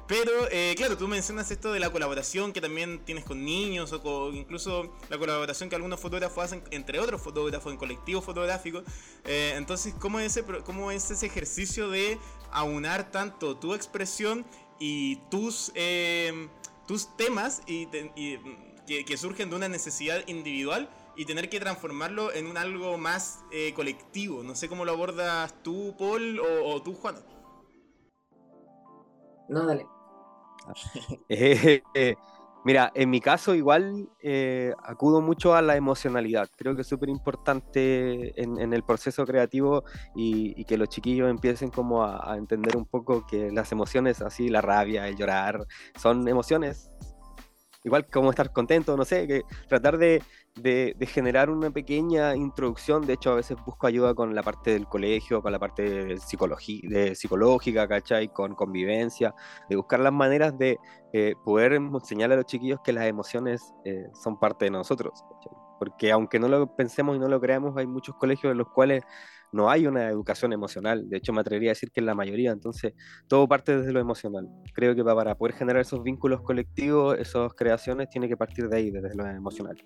Pero, 0.06 0.30
eh, 0.50 0.74
claro, 0.76 0.98
tú 0.98 1.08
mencionas 1.08 1.50
esto 1.50 1.72
de 1.72 1.80
la 1.80 1.90
colaboración 1.90 2.52
que 2.52 2.60
también 2.60 3.02
tienes 3.06 3.24
con 3.24 3.42
niños 3.42 3.90
o 3.92 4.32
incluso 4.32 4.94
la 5.08 5.16
colaboración 5.16 5.70
que 5.70 5.76
algunos 5.76 5.98
fotógrafos 5.98 6.44
hacen 6.44 6.62
entre 6.72 7.00
otros 7.00 7.22
fotógrafos 7.22 7.72
en 7.72 7.78
colectivos 7.78 8.22
fotográficos. 8.22 8.84
Eh, 9.24 9.54
entonces, 9.56 9.94
¿cómo 9.98 10.20
es, 10.20 10.36
ese, 10.36 10.44
¿cómo 10.64 10.90
es 10.90 11.10
ese 11.10 11.24
ejercicio 11.24 11.88
de 11.88 12.18
aunar 12.50 13.10
tanto 13.10 13.56
tu 13.56 13.72
expresión 13.72 14.44
y 14.78 15.16
tus, 15.30 15.72
em, 15.74 16.50
tus 16.86 17.16
temas 17.16 17.62
y, 17.66 17.86
que, 18.86 19.16
surgen 19.16 19.48
de 19.48 19.56
una 19.56 19.68
necesidad 19.68 20.26
individual? 20.26 20.90
y 21.16 21.26
tener 21.26 21.48
que 21.48 21.60
transformarlo 21.60 22.32
en 22.32 22.48
un 22.48 22.56
algo 22.56 22.98
más 22.98 23.44
eh, 23.52 23.72
colectivo. 23.72 24.42
No 24.42 24.56
sé 24.56 24.68
cómo 24.68 24.84
lo 24.84 24.90
abordas 24.90 25.54
tú, 25.62 25.94
Paul, 25.96 26.40
o, 26.40 26.74
o 26.74 26.82
tú, 26.82 26.92
Juan. 26.94 27.14
No, 29.48 29.64
dale. 29.64 29.86
Eh, 31.28 32.16
mira, 32.64 32.90
en 32.94 33.10
mi 33.10 33.20
caso 33.20 33.54
igual 33.54 34.08
eh, 34.20 34.72
acudo 34.82 35.20
mucho 35.20 35.54
a 35.54 35.62
la 35.62 35.76
emocionalidad. 35.76 36.48
Creo 36.56 36.74
que 36.74 36.82
es 36.82 36.86
súper 36.86 37.08
importante 37.08 38.40
en, 38.40 38.72
el 38.72 38.82
proceso 38.82 39.26
creativo 39.26 39.84
y, 40.14 40.64
que 40.64 40.78
los 40.78 40.88
chiquillos 40.88 41.30
empiecen 41.30 41.70
como 41.70 42.02
a, 42.02 42.32
a, 42.32 42.36
entender 42.36 42.76
un 42.76 42.86
poco 42.86 43.26
que 43.26 43.50
las 43.50 43.70
emociones 43.72 44.22
así, 44.22 44.48
la 44.48 44.60
rabia, 44.60 45.08
el 45.08 45.16
llorar, 45.16 45.66
son 45.96 46.26
emociones 46.28 46.90
igual 47.84 48.06
como 48.06 48.30
estar 48.30 48.50
contento, 48.52 48.96
no 48.96 49.04
sé, 49.04 49.26
que 49.26 49.42
tratar 49.68 49.98
de, 49.98 50.22
de, 50.56 50.96
generar 51.06 51.50
una 51.50 51.70
pequeña 51.70 52.34
introducción. 52.34 53.06
De 53.06 53.12
hecho, 53.12 53.32
a 53.32 53.34
veces 53.36 53.58
busco 53.64 53.86
ayuda 53.86 54.14
con 54.14 54.34
la 54.34 54.42
parte 54.42 54.72
del 54.72 54.86
colegio, 54.86 55.42
con 55.42 55.52
la 55.52 55.58
parte 55.58 55.82
de, 55.82 56.04
de 56.14 57.14
psicológica, 57.14 57.86
¿cachai? 57.86 58.28
Con 58.28 58.54
convivencia, 58.54 59.34
de 59.68 59.76
buscar 59.76 60.00
las 60.00 60.12
maneras 60.12 60.56
de 60.58 60.78
eh, 61.12 61.34
poder 61.44 61.74
enseñarle 61.74 62.34
a 62.34 62.38
los 62.38 62.46
chiquillos 62.46 62.80
que 62.82 62.92
las 62.92 63.04
emociones 63.06 63.74
eh, 63.84 64.08
son 64.14 64.38
parte 64.38 64.64
de 64.64 64.70
nosotros, 64.70 65.22
Porque 65.78 66.10
aunque 66.10 66.38
no 66.38 66.48
lo 66.48 66.74
pensemos 66.74 67.16
y 67.16 67.18
no 67.18 67.28
lo 67.28 67.40
creamos, 67.40 67.76
hay 67.76 67.86
muchos 67.86 68.16
colegios 68.16 68.50
en 68.52 68.58
los 68.58 68.68
cuales 68.70 69.04
no 69.54 69.70
hay 69.70 69.86
una 69.86 70.08
educación 70.08 70.52
emocional. 70.52 71.08
De 71.08 71.16
hecho, 71.16 71.32
me 71.32 71.40
atrevería 71.40 71.70
a 71.70 71.74
decir 71.74 71.92
que 71.92 72.00
en 72.00 72.06
la 72.06 72.14
mayoría. 72.14 72.50
Entonces, 72.50 72.92
todo 73.28 73.46
parte 73.46 73.76
desde 73.76 73.92
lo 73.92 74.00
emocional. 74.00 74.48
Creo 74.74 74.94
que 74.94 75.04
para 75.04 75.36
poder 75.36 75.54
generar 75.54 75.80
esos 75.80 76.02
vínculos 76.02 76.40
colectivos, 76.42 77.16
esas 77.18 77.54
creaciones, 77.54 78.10
tiene 78.10 78.28
que 78.28 78.36
partir 78.36 78.68
de 78.68 78.76
ahí, 78.76 78.90
desde 78.90 79.14
lo 79.14 79.24
emocional. 79.26 79.76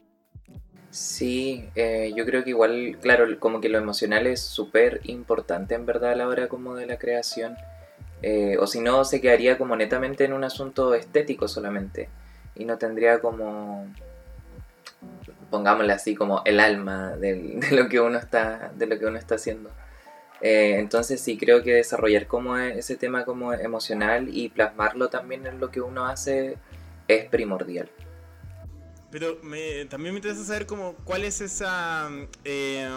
Sí, 0.91 1.69
eh, 1.75 2.13
yo 2.17 2.25
creo 2.25 2.43
que 2.45 2.51
igual, 2.51 2.97
claro, 3.01 3.27
como 3.39 3.61
que 3.61 3.69
lo 3.69 3.77
emocional 3.77 4.27
es 4.27 4.41
súper 4.41 5.01
importante 5.05 5.75
en 5.75 5.85
verdad 5.85 6.13
a 6.13 6.17
la 6.17 6.29
hora 6.29 6.49
como 6.49 6.75
de 6.75 6.87
la 6.87 6.99
creación. 6.99 7.55
Eh, 8.23 8.57
o 8.59 8.67
si 8.67 8.81
no, 8.81 9.05
se 9.05 9.21
quedaría 9.21 9.59
como 9.59 9.77
netamente 9.77 10.25
en 10.25 10.33
un 10.33 10.45
asunto 10.45 10.95
estético 10.95 11.47
solamente. 11.47 12.09
Y 12.55 12.65
no 12.65 12.79
tendría 12.79 13.21
como 13.21 13.87
pongámosle 15.51 15.93
así 15.93 16.15
como 16.15 16.43
el 16.45 16.61
alma 16.61 17.17
de, 17.21 17.61
lo 17.71 17.89
que 17.89 18.01
uno 18.01 18.19
está 18.19 18.73
de 18.75 18.87
lo 18.87 18.99
que 18.99 19.07
uno 19.07 19.19
está 19.19 19.37
haciendo. 19.37 19.71
Eh, 20.41 20.77
entonces 20.79 21.21
sí 21.21 21.37
creo 21.37 21.63
que 21.65 21.75
desarrollar 21.75 22.29
como 22.29 22.57
e, 22.57 22.79
ese 22.79 22.97
tema 22.97 23.25
como 23.25 23.53
emocional 23.53 24.29
y 24.31 24.51
plasmarlo 24.51 25.09
también 25.09 25.47
en 25.47 25.59
lo 25.59 25.71
que 25.71 25.81
uno 25.81 26.07
hace 26.07 26.57
es 27.09 27.25
primordial. 27.27 27.91
Pero 29.11 29.39
también 29.89 30.13
me 30.13 30.19
interesa 30.19 30.45
saber 30.45 30.67
como 30.67 30.95
cuál 31.05 31.25
es 31.25 31.41
esa 31.41 32.09
eh, 32.45 32.89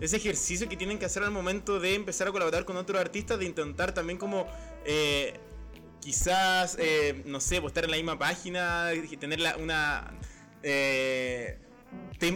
ese 0.00 0.16
ejercicio 0.16 0.68
que 0.68 0.76
tienen 0.76 0.98
que 0.98 1.06
hacer 1.06 1.22
al 1.22 1.32
momento 1.32 1.80
de 1.80 1.94
empezar 1.94 2.28
a 2.28 2.32
colaborar 2.32 2.64
con 2.64 2.76
otros 2.76 3.00
artistas 3.00 3.38
de 3.38 3.44
intentar 3.44 3.92
también 3.92 4.16
como 4.16 4.46
eh, 4.86 5.34
quizás 6.00 6.78
no 7.24 7.40
sé 7.40 7.60
pues 7.60 7.70
estar 7.70 7.84
en 7.84 7.90
la 7.90 7.96
misma 7.96 8.18
página 8.18 8.90
tener 9.18 9.40
una 9.60 10.12
eh, 10.66 11.58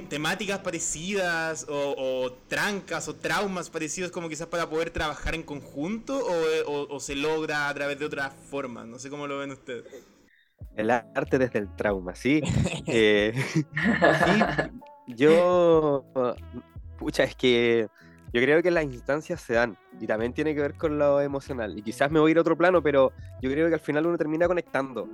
temáticas 0.09 0.59
parecidas 0.59 1.66
o, 1.68 2.33
trancas 2.49 3.09
o 3.09 3.14
traumas 3.14 3.71
parecidos 3.71 4.11
como 4.11 4.29
quizás 4.29 4.47
para 4.47 4.68
poder 4.68 4.90
trabajar 4.90 5.35
en 5.35 5.42
conjunto 5.42 6.21
o, 6.66 7.01
se 7.01 7.14
logra 7.14 7.68
a 7.68 7.75
través 7.75 7.99
de 7.99 8.05
otras 8.05 8.35
formas? 8.51 8.87
No 8.87 8.99
sé 8.99 9.11
cómo 9.11 9.27
lo 9.27 9.38
ven 9.38 9.53
ustedes. 9.53 9.85
El 10.77 10.90
arte 10.90 11.38
desde 11.38 11.59
el 11.59 11.75
trauma, 11.75 12.14
sí. 12.14 12.42
Eh, 12.87 13.35
yo, 15.07 16.05
pucha, 16.99 17.25
es 17.25 17.35
que 17.35 17.88
yo 18.33 18.40
creo 18.42 18.62
que 18.62 18.71
las 18.71 18.85
instancias 18.85 19.40
se 19.40 19.55
dan 19.55 19.77
y 20.01 20.07
también 20.07 20.33
tiene 20.33 20.55
que 20.55 20.61
ver 20.61 20.75
con 20.75 20.99
lo 20.99 21.21
emocional. 21.21 21.79
Y 21.79 21.83
quizás 21.83 22.11
me 22.11 22.21
voy 22.21 22.31
a 22.31 22.33
ir 22.33 22.38
a 22.38 22.40
otro 22.42 22.57
plano, 22.57 22.83
pero 22.83 23.12
yo 23.40 23.51
creo 23.51 23.68
que 23.68 23.75
al 23.75 23.81
final 23.81 24.07
uno 24.07 24.16
termina 24.16 24.47
conectando 24.47 25.09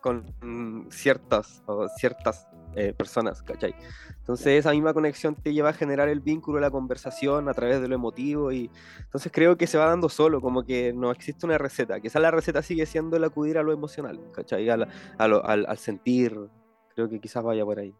con 0.00 0.24
mm, 0.42 0.90
ciertas 0.90 1.62
o 1.66 1.88
ciertas 1.88 2.48
eh, 2.76 2.92
personas, 2.92 3.42
¿cachai? 3.42 3.74
Entonces 4.18 4.58
esa 4.58 4.70
misma 4.72 4.94
conexión 4.94 5.34
te 5.34 5.52
lleva 5.52 5.70
a 5.70 5.72
generar 5.72 6.08
el 6.08 6.20
vínculo, 6.20 6.60
la 6.60 6.70
conversación 6.70 7.48
a 7.48 7.54
través 7.54 7.80
de 7.80 7.88
lo 7.88 7.94
emotivo 7.94 8.52
y 8.52 8.70
entonces 8.98 9.30
creo 9.32 9.56
que 9.56 9.66
se 9.66 9.78
va 9.78 9.86
dando 9.86 10.08
solo, 10.08 10.40
como 10.40 10.64
que 10.64 10.92
no 10.92 11.10
existe 11.10 11.46
una 11.46 11.58
receta. 11.58 12.00
Quizás 12.00 12.22
la 12.22 12.30
receta 12.30 12.62
sigue 12.62 12.86
siendo 12.86 13.16
el 13.16 13.24
acudir 13.24 13.58
a 13.58 13.62
lo 13.62 13.72
emocional, 13.72 14.20
¿cachai? 14.32 14.68
al, 14.68 14.88
al 15.18 15.78
sentir, 15.78 16.38
creo 16.94 17.08
que 17.08 17.20
quizás 17.20 17.42
vaya 17.42 17.64
por 17.64 17.78
ahí 17.78 17.94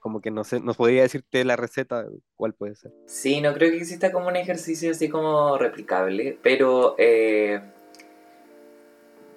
como 0.00 0.20
que 0.20 0.30
no 0.30 0.44
sé, 0.44 0.60
no 0.60 0.74
podría 0.74 1.02
decirte 1.02 1.44
la 1.44 1.56
receta, 1.56 2.06
cuál 2.34 2.54
puede 2.54 2.74
ser. 2.74 2.90
Sí, 3.06 3.40
no 3.40 3.52
creo 3.52 3.70
que 3.70 3.76
exista 3.76 4.10
como 4.10 4.28
un 4.28 4.36
ejercicio 4.36 4.90
así 4.90 5.08
como 5.08 5.58
replicable, 5.58 6.38
pero 6.42 6.94
eh, 6.98 7.60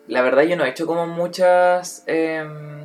la 0.07 0.21
verdad 0.21 0.43
yo 0.43 0.55
no 0.55 0.63
he 0.63 0.69
hecho 0.69 0.87
como 0.87 1.05
muchas 1.05 2.03
em, 2.07 2.81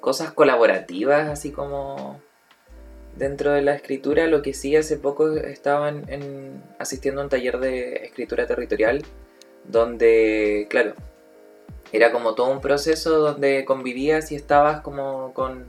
cosas 0.00 0.32
colaborativas, 0.32 1.28
así 1.28 1.50
como 1.52 2.20
dentro 3.16 3.52
de 3.52 3.62
la 3.62 3.74
escritura. 3.74 4.26
Lo 4.26 4.42
que 4.42 4.54
sí 4.54 4.76
hace 4.76 4.96
poco 4.96 5.32
estaba 5.32 5.88
en, 5.88 6.62
asistiendo 6.78 7.20
a 7.20 7.24
un 7.24 7.30
taller 7.30 7.58
de 7.58 8.04
escritura 8.04 8.46
territorial, 8.46 9.02
donde, 9.64 10.66
claro, 10.70 10.94
era 11.92 12.12
como 12.12 12.34
todo 12.34 12.50
un 12.50 12.60
proceso 12.60 13.18
donde 13.18 13.64
convivías 13.64 14.32
y 14.32 14.36
estabas 14.36 14.80
como 14.80 15.32
con 15.34 15.66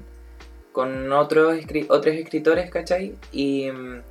con 0.77 1.11
otros, 1.11 1.57
otros 1.89 2.15
escritores, 2.15 2.69
¿cachai? 2.69 3.15
Y 3.31 3.71
mm, 3.71 4.03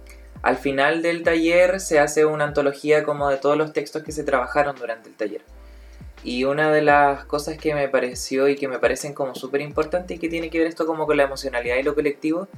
al 0.42 0.56
final 0.56 1.00
del 1.00 1.22
taller 1.22 1.78
se 1.78 2.00
hace 2.00 2.24
una 2.24 2.42
antología 2.42 3.04
como 3.04 3.28
de 3.28 3.36
todos 3.36 3.56
los 3.56 3.72
textos 3.72 4.02
que 4.02 4.10
se 4.10 4.24
trabajaron 4.24 4.74
durante 4.74 5.08
el 5.08 5.14
taller. 5.14 5.42
Y 6.26 6.44
una 6.44 6.72
de 6.72 6.82
las 6.82 7.24
cosas 7.24 7.56
que 7.56 7.74
me 7.74 7.88
pareció 7.88 8.48
y 8.48 8.56
que 8.56 8.68
me 8.68 8.78
parecen 8.78 9.14
como 9.14 9.34
súper 9.34 9.60
importante 9.60 10.14
y 10.14 10.18
que 10.18 10.28
tiene 10.28 10.50
que 10.50 10.58
ver 10.58 10.66
esto 10.66 10.86
como 10.86 11.06
con 11.06 11.16
la 11.16 11.22
emocionalidad 11.22 11.76
y 11.76 11.82
lo 11.82 11.94
colectivo, 11.94 12.48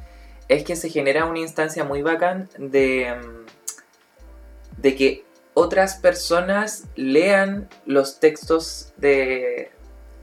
es 0.49 0.65
que 0.65 0.77
se 0.77 0.89
genera 0.89 1.27
una 1.27 1.41
instancia 1.41 1.85
muy 1.85 2.03
bacán 2.03 2.49
de, 2.59 3.15
mm, 3.15 4.81
de 4.81 4.95
que 4.97 5.25
otras 5.55 5.97
personas 5.97 6.85
lean 6.97 7.69
los 7.85 8.21
textos 8.21 8.93
de, 8.97 9.71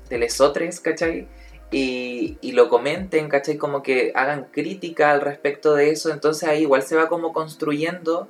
de 0.10 0.18
lesotres, 0.18 0.80
¿cachai? 0.80 1.28
y, 1.72 2.52
lo 2.54 2.70
comenten, 2.70 3.28
¿cachai? 3.30 3.58
Como 3.58 3.84
que 3.84 4.12
hagan 4.16 4.48
crítica 4.52 5.12
al 5.12 5.22
respecto 5.22 5.76
de 5.76 5.90
eso, 5.92 6.12
entonces 6.12 6.48
ahí 6.48 6.62
igual 6.62 6.84
se 6.84 6.96
va 6.96 7.10
como 7.10 7.34
construyendo 7.34 8.28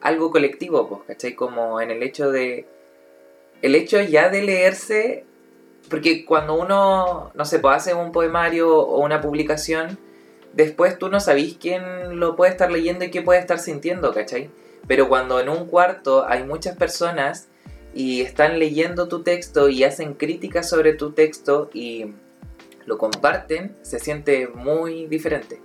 algo 0.00 0.30
colectivo, 0.30 0.88
pues, 0.88 1.02
¿cachai? 1.06 1.34
Como 1.34 1.80
en 1.80 1.90
el 1.90 2.02
hecho 2.02 2.30
de... 2.30 2.66
El 3.62 3.74
hecho 3.74 4.00
ya 4.00 4.28
de 4.28 4.42
leerse, 4.42 5.24
porque 5.90 6.24
cuando 6.24 6.54
uno, 6.54 7.32
no 7.34 7.44
sé, 7.44 7.58
pues 7.58 7.76
hace 7.76 7.94
un 7.94 8.12
poemario 8.12 8.76
o 8.76 9.04
una 9.04 9.20
publicación, 9.20 9.98
después 10.52 10.98
tú 10.98 11.08
no 11.08 11.20
sabís 11.20 11.56
quién 11.60 12.20
lo 12.20 12.36
puede 12.36 12.52
estar 12.52 12.70
leyendo 12.70 13.04
y 13.04 13.10
qué 13.10 13.22
puede 13.22 13.40
estar 13.40 13.58
sintiendo, 13.58 14.12
¿cachai? 14.12 14.50
Pero 14.86 15.08
cuando 15.08 15.40
en 15.40 15.48
un 15.48 15.66
cuarto 15.66 16.26
hay 16.26 16.44
muchas 16.44 16.76
personas 16.76 17.48
y 17.94 18.20
están 18.20 18.58
leyendo 18.58 19.08
tu 19.08 19.22
texto 19.22 19.68
y 19.68 19.84
hacen 19.84 20.14
críticas 20.14 20.68
sobre 20.68 20.92
tu 20.92 21.12
texto 21.12 21.70
y 21.72 22.12
lo 22.86 22.96
comparten, 22.96 23.76
se 23.82 23.98
siente 23.98 24.48
muy 24.48 25.06
diferente. 25.06 25.60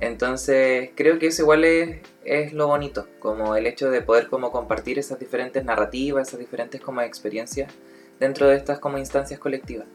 Entonces 0.00 0.90
creo 0.94 1.18
que 1.18 1.28
eso 1.28 1.42
igual 1.42 1.64
es, 1.64 2.52
lo 2.52 2.68
bonito, 2.68 3.08
como 3.18 3.56
el 3.56 3.66
hecho 3.66 3.90
de 3.90 4.00
poder 4.02 4.28
como 4.28 4.52
compartir 4.52 4.98
esas 4.98 5.18
diferentes 5.18 5.64
narrativas, 5.64 6.28
esas 6.28 6.40
diferentes 6.40 6.80
como 6.80 7.00
experiencias 7.00 7.72
dentro 8.20 8.46
de 8.48 8.56
estas 8.56 8.78
como 8.78 8.98
instancias 8.98 9.40
colectivas. 9.40 9.86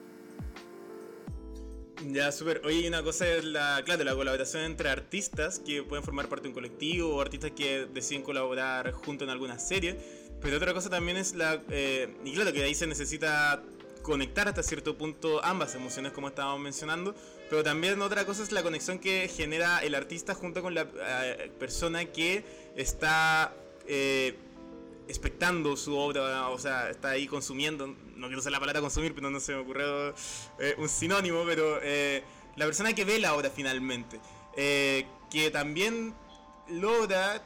Ya, 2.05 2.33
súper. 2.33 2.61
Oye, 2.65 2.85
una 2.85 3.01
cosa 3.01 3.25
es 3.27 3.45
la, 3.45 3.81
claro, 3.85 4.03
la 4.03 4.13
colaboración 4.13 4.63
entre 4.63 4.89
artistas 4.89 5.59
que 5.59 5.83
pueden 5.83 6.03
formar 6.03 6.27
parte 6.27 6.43
de 6.43 6.49
un 6.49 6.53
colectivo 6.53 7.15
o 7.15 7.21
artistas 7.21 7.51
que 7.51 7.87
deciden 7.93 8.23
colaborar 8.23 8.91
junto 8.91 9.23
en 9.23 9.29
alguna 9.29 9.57
serie. 9.57 9.97
Pero 10.41 10.57
otra 10.57 10.73
cosa 10.73 10.89
también 10.89 11.15
es 11.15 11.33
la... 11.33 11.61
Eh, 11.69 12.13
y 12.25 12.33
claro, 12.33 12.51
que 12.51 12.61
ahí 12.61 12.75
se 12.75 12.87
necesita 12.87 13.63
conectar 14.03 14.47
hasta 14.47 14.61
cierto 14.61 14.95
punto 14.95 15.43
ambas 15.43 15.73
emociones 15.73 16.11
como 16.11 16.27
estábamos 16.27 16.59
mencionando, 16.59 17.15
pero 17.49 17.63
también 17.63 17.99
otra 18.01 18.25
cosa 18.25 18.43
es 18.43 18.51
la 18.51 18.61
conexión 18.61 18.99
que 18.99 19.27
genera 19.27 19.79
el 19.79 19.95
artista 19.95 20.35
junto 20.35 20.61
con 20.61 20.75
la 20.75 20.85
eh, 20.93 21.51
persona 21.57 22.05
que 22.05 22.43
está 22.75 23.53
eh, 23.87 24.35
expectando 25.07 25.75
su 25.75 25.97
obra, 25.97 26.49
o 26.49 26.59
sea, 26.59 26.89
está 26.89 27.11
ahí 27.11 27.25
consumiendo, 27.25 27.87
no 27.87 28.27
quiero 28.27 28.39
usar 28.39 28.51
la 28.51 28.59
palabra 28.59 28.81
consumir, 28.81 29.15
pero 29.15 29.31
no 29.31 29.39
se 29.39 29.53
me 29.53 29.59
ocurrió 29.59 30.09
eh, 30.59 30.75
un 30.77 30.89
sinónimo, 30.89 31.43
pero 31.45 31.79
la 32.55 32.65
persona 32.65 32.93
que 32.93 33.05
ve 33.05 33.17
la 33.19 33.33
obra 33.33 33.49
finalmente, 33.49 34.19
que 34.55 35.49
también 35.51 36.13
logra 36.69 37.41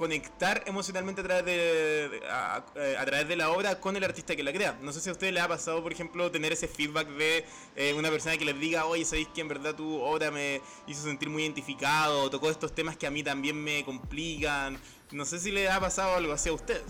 conectar 0.00 0.62
emocionalmente 0.64 1.20
a 1.20 1.24
través 1.24 1.44
de, 1.44 2.22
a, 2.30 2.64
través 3.04 3.28
de 3.28 3.36
la 3.36 3.50
obra 3.50 3.78
con 3.80 3.94
el 3.96 4.02
artista 4.02 4.34
que 4.34 4.42
la 4.42 4.50
crea. 4.50 4.78
No 4.80 4.92
sé 4.92 5.00
si 5.00 5.10
a 5.10 5.12
usted 5.12 5.30
le 5.30 5.40
ha 5.40 5.46
pasado, 5.46 5.82
por 5.82 5.92
ejemplo, 5.92 6.30
tener 6.30 6.52
ese 6.52 6.66
feedback 6.68 7.06
de 7.06 7.44
eh, 7.76 7.92
una 7.92 8.08
persona 8.08 8.38
que 8.38 8.46
les 8.46 8.58
diga, 8.58 8.86
oye, 8.86 9.04
sabéis 9.04 9.28
que 9.28 9.42
en 9.42 9.48
verdad 9.48 9.74
tu 9.74 10.00
obra 10.00 10.30
me 10.30 10.62
hizo 10.86 11.02
sentir 11.02 11.28
muy 11.28 11.42
identificado, 11.42 12.30
tocó 12.30 12.48
estos 12.48 12.74
temas 12.74 12.96
que 12.96 13.06
a 13.06 13.10
mí 13.10 13.22
también 13.22 13.62
me 13.62 13.84
complican. 13.84 14.78
No 15.12 15.26
sé 15.26 15.38
si 15.38 15.50
le 15.50 15.68
ha 15.68 15.78
pasado 15.78 16.16
algo 16.16 16.32
así 16.32 16.48
a 16.48 16.54
usted. 16.54 16.80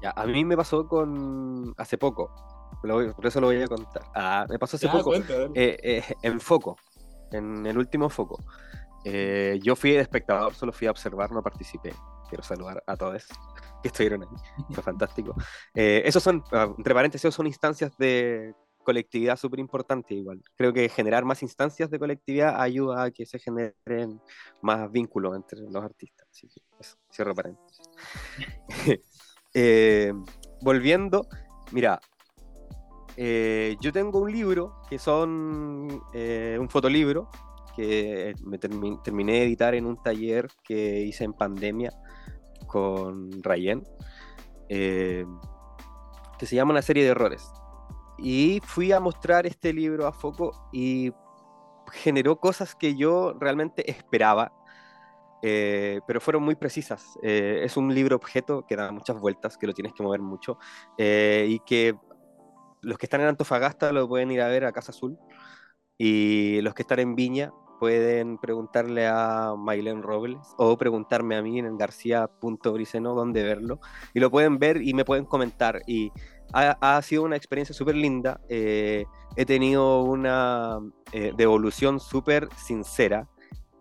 Ya, 0.00 0.12
a 0.14 0.24
mí 0.24 0.44
me 0.44 0.56
pasó 0.56 0.86
con 0.86 1.74
hace 1.78 1.98
poco, 1.98 2.30
por 2.80 3.26
eso 3.26 3.40
lo 3.40 3.48
voy 3.48 3.60
a 3.60 3.66
contar. 3.66 4.04
Ah, 4.14 4.46
me 4.48 4.56
pasó 4.56 4.76
hace 4.76 4.88
poco 4.88 5.14
eh, 5.16 5.22
eh, 5.54 6.04
en 6.22 6.40
Foco, 6.40 6.76
en 7.32 7.66
el 7.66 7.76
último 7.76 8.08
Foco. 8.08 8.38
Eh, 9.04 9.58
yo 9.62 9.74
fui 9.74 9.92
de 9.92 10.00
espectador, 10.00 10.54
solo 10.54 10.72
fui 10.72 10.86
a 10.86 10.90
observar, 10.90 11.32
no 11.32 11.42
participé. 11.42 11.92
Quiero 12.28 12.42
saludar 12.42 12.82
a 12.86 12.96
todos 12.96 13.26
que 13.82 13.88
estuvieron 13.88 14.22
ahí. 14.22 14.28
Fue 14.74 14.82
fantástico. 14.82 15.34
Eh, 15.74 16.02
esos 16.04 16.22
son, 16.22 16.42
ah, 16.52 16.72
entre 16.76 16.94
paréntesis, 16.94 17.34
son 17.34 17.46
instancias 17.46 17.96
de 17.98 18.54
colectividad 18.84 19.36
súper 19.36 19.60
importantes 19.60 20.16
igual. 20.16 20.40
Creo 20.56 20.72
que 20.72 20.88
generar 20.88 21.24
más 21.24 21.42
instancias 21.42 21.90
de 21.90 21.98
colectividad 21.98 22.60
ayuda 22.60 23.04
a 23.04 23.10
que 23.10 23.26
se 23.26 23.38
generen 23.38 24.20
más 24.60 24.90
vínculos 24.90 25.36
entre 25.36 25.60
los 25.60 25.84
artistas. 25.84 26.26
Así 26.30 26.48
que 26.48 26.60
eso, 26.80 26.96
cierro 27.10 27.34
paréntesis. 27.34 27.90
Eh, 29.54 30.14
volviendo, 30.62 31.26
mira, 31.72 32.00
yo 33.18 33.92
tengo 33.92 34.20
un 34.20 34.32
libro 34.32 34.80
que 34.88 34.98
son 34.98 36.02
un 36.14 36.68
fotolibro 36.70 37.28
que 37.74 38.34
me 38.44 38.58
terminé 38.58 39.32
de 39.32 39.44
editar 39.44 39.74
en 39.74 39.86
un 39.86 40.02
taller 40.02 40.48
que 40.62 41.00
hice 41.00 41.24
en 41.24 41.32
pandemia 41.32 41.92
con 42.66 43.42
Rayen, 43.42 43.82
eh, 44.68 45.26
que 46.38 46.46
se 46.46 46.56
llama 46.56 46.72
Una 46.72 46.82
serie 46.82 47.04
de 47.04 47.10
errores. 47.10 47.52
Y 48.18 48.60
fui 48.64 48.92
a 48.92 49.00
mostrar 49.00 49.46
este 49.46 49.72
libro 49.72 50.06
a 50.06 50.12
foco 50.12 50.68
y 50.72 51.12
generó 51.92 52.36
cosas 52.36 52.74
que 52.74 52.94
yo 52.94 53.34
realmente 53.38 53.90
esperaba, 53.90 54.52
eh, 55.42 56.00
pero 56.06 56.20
fueron 56.20 56.42
muy 56.44 56.54
precisas. 56.54 57.18
Eh, 57.22 57.60
es 57.64 57.76
un 57.76 57.94
libro 57.94 58.16
objeto 58.16 58.64
que 58.66 58.76
da 58.76 58.92
muchas 58.92 59.18
vueltas, 59.20 59.58
que 59.58 59.66
lo 59.66 59.74
tienes 59.74 59.92
que 59.92 60.02
mover 60.02 60.20
mucho, 60.20 60.58
y 60.96 61.58
que 61.60 61.94
los 62.80 62.96
que 62.98 63.06
están 63.06 63.20
en 63.20 63.28
Antofagasta 63.28 63.92
lo 63.92 64.08
pueden 64.08 64.30
ir 64.30 64.40
a 64.40 64.48
ver 64.48 64.64
a 64.64 64.72
Casa 64.72 64.92
Azul, 64.92 65.18
y 65.98 66.60
los 66.62 66.74
que 66.74 66.82
están 66.82 67.00
en 67.00 67.14
Viña 67.14 67.52
pueden 67.82 68.38
preguntarle 68.38 69.08
a 69.08 69.56
Maylene 69.58 70.02
Robles 70.02 70.38
o 70.56 70.78
preguntarme 70.78 71.34
a 71.34 71.42
mí 71.42 71.58
en 71.58 71.76
garcía.briceno 71.76 73.12
dónde 73.12 73.42
verlo. 73.42 73.80
Y 74.14 74.20
lo 74.20 74.30
pueden 74.30 74.60
ver 74.60 74.80
y 74.80 74.94
me 74.94 75.04
pueden 75.04 75.24
comentar. 75.24 75.82
Y 75.88 76.12
ha, 76.52 77.02
sido 77.02 77.24
una 77.24 77.34
experiencia 77.34 77.74
súper 77.74 77.96
linda. 77.96 78.40
Eh, 78.48 79.04
he 79.34 79.44
tenido 79.44 80.04
una 80.04 80.78
eh, 81.10 81.32
devolución 81.36 81.98
súper 81.98 82.48
sincera 82.54 83.28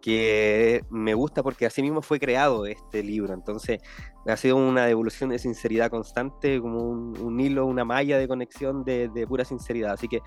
que 0.02 0.84
me 0.90 1.14
gusta 1.14 1.44
porque 1.44 1.68
así 1.68 1.84
mismo 1.84 2.02
fue 2.02 2.20
creado 2.20 2.66
este 2.66 3.04
libro. 3.04 3.36
Entonces 3.36 3.84
ha 4.26 4.36
sido 4.36 4.56
una 4.56 4.88
devolución 4.88 5.30
de 5.30 5.38
sinceridad 5.38 5.92
constante, 5.92 6.60
como 6.60 6.90
un, 6.90 7.40
hilo, 7.40 7.68
una 7.68 7.86
malla 7.86 8.18
de 8.18 8.28
conexión 8.28 8.84
de, 8.84 9.26
pura 9.28 9.46
sinceridad. 9.46 9.92
Así 9.92 10.08
que... 10.08 10.22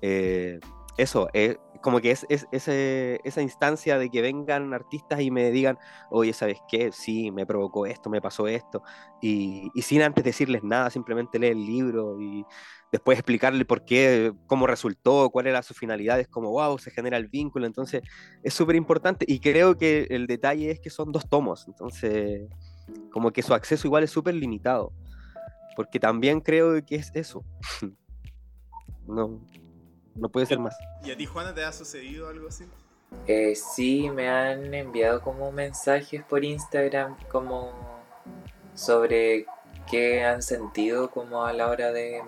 Eh, 0.00 0.60
eso, 0.96 1.28
eh, 1.32 1.58
como 1.82 2.00
que 2.00 2.10
es, 2.10 2.26
es, 2.28 2.46
esa 2.50 3.42
instancia 3.42 3.98
de 3.98 4.10
que 4.10 4.22
vengan 4.22 4.72
artistas 4.74 5.20
y 5.20 5.30
me 5.30 5.50
digan, 5.50 5.78
oye, 6.10 6.32
¿sabes 6.32 6.58
qué? 6.68 6.90
Sí, 6.92 7.30
me 7.30 7.46
provocó 7.46 7.86
esto, 7.86 8.10
me 8.10 8.20
pasó 8.20 8.48
esto, 8.48 8.82
y, 9.20 9.70
y 9.74 9.82
sin 9.82 10.02
antes 10.02 10.24
decirles 10.24 10.64
nada, 10.64 10.90
simplemente 10.90 11.38
leer 11.38 11.52
el 11.52 11.64
libro 11.64 12.20
y 12.20 12.44
después 12.90 13.18
explicarle 13.18 13.64
por 13.64 13.84
qué, 13.84 14.32
cómo 14.46 14.66
resultó, 14.66 15.30
cuál 15.30 15.46
era 15.46 15.62
su 15.62 15.74
finalidad, 15.74 16.18
es 16.18 16.28
como, 16.28 16.50
wow, 16.50 16.78
se 16.78 16.90
genera 16.90 17.16
el 17.16 17.28
vínculo, 17.28 17.66
entonces 17.66 18.02
es 18.42 18.54
súper 18.54 18.76
importante 18.76 19.24
y 19.28 19.40
creo 19.40 19.76
que 19.76 20.06
el 20.10 20.26
detalle 20.26 20.70
es 20.70 20.80
que 20.80 20.90
son 20.90 21.12
dos 21.12 21.28
tomos, 21.28 21.66
entonces 21.68 22.48
como 23.10 23.32
que 23.32 23.42
su 23.42 23.54
acceso 23.54 23.86
igual 23.86 24.04
es 24.04 24.10
súper 24.10 24.34
limitado, 24.34 24.92
porque 25.74 26.00
también 26.00 26.40
creo 26.40 26.84
que 26.84 26.96
es 26.96 27.10
eso. 27.14 27.44
no, 29.06 29.40
no 30.16 30.28
puede 30.28 30.46
ser 30.46 30.58
más. 30.58 30.76
¿Y 31.04 31.10
a 31.10 31.16
ti, 31.16 31.26
Juana, 31.26 31.54
te 31.54 31.64
ha 31.64 31.72
sucedido 31.72 32.28
algo 32.28 32.48
así? 32.48 32.64
Eh, 33.26 33.54
sí, 33.54 34.10
me 34.10 34.28
han 34.28 34.74
enviado 34.74 35.20
como 35.20 35.52
mensajes 35.52 36.22
por 36.24 36.44
Instagram 36.44 37.16
como 37.28 37.72
sobre 38.74 39.46
qué 39.90 40.24
han 40.24 40.42
sentido 40.42 41.10
como 41.10 41.44
a 41.44 41.52
la 41.52 41.68
hora 41.68 41.92
de, 41.92 42.22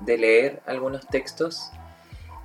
de 0.00 0.18
leer 0.18 0.62
algunos 0.66 1.06
textos. 1.06 1.70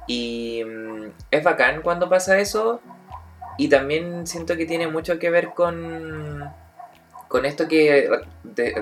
Y 0.08 0.64
mm, 0.64 1.12
es 1.32 1.44
bacán 1.44 1.82
cuando 1.82 2.10
pasa 2.10 2.40
eso. 2.40 2.82
Y 3.58 3.68
también 3.68 4.26
siento 4.26 4.56
que 4.56 4.66
tiene 4.66 4.88
mucho 4.88 5.20
que 5.20 5.30
ver 5.30 5.50
con, 5.54 6.50
con 7.28 7.46
esto 7.46 7.68
que 7.68 8.10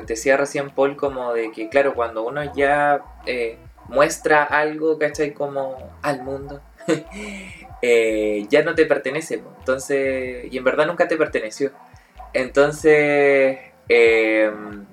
decía 0.06 0.38
recién 0.38 0.70
Paul, 0.70 0.96
como 0.96 1.34
de 1.34 1.52
que, 1.52 1.68
claro, 1.68 1.96
cuando 1.96 2.24
uno 2.24 2.54
ya 2.54 3.04
eh, 3.26 3.58
muestra 3.88 4.43
algo, 4.43 4.97
¿cachai? 4.97 5.34
Como 5.34 5.78
al 6.02 6.23
mundo, 6.23 6.62
eh, 7.82 8.45
ya 8.50 8.63
no 8.63 8.76
te 8.76 8.86
pertenece. 8.86 9.41
Entonces, 9.60 10.52
y 10.52 10.58
en 10.58 10.63
verdad 10.63 10.88
nunca 10.88 11.08
te 11.08 11.17
perteneció. 11.17 11.71
Entonces, 12.34 13.58
em, 13.88 14.86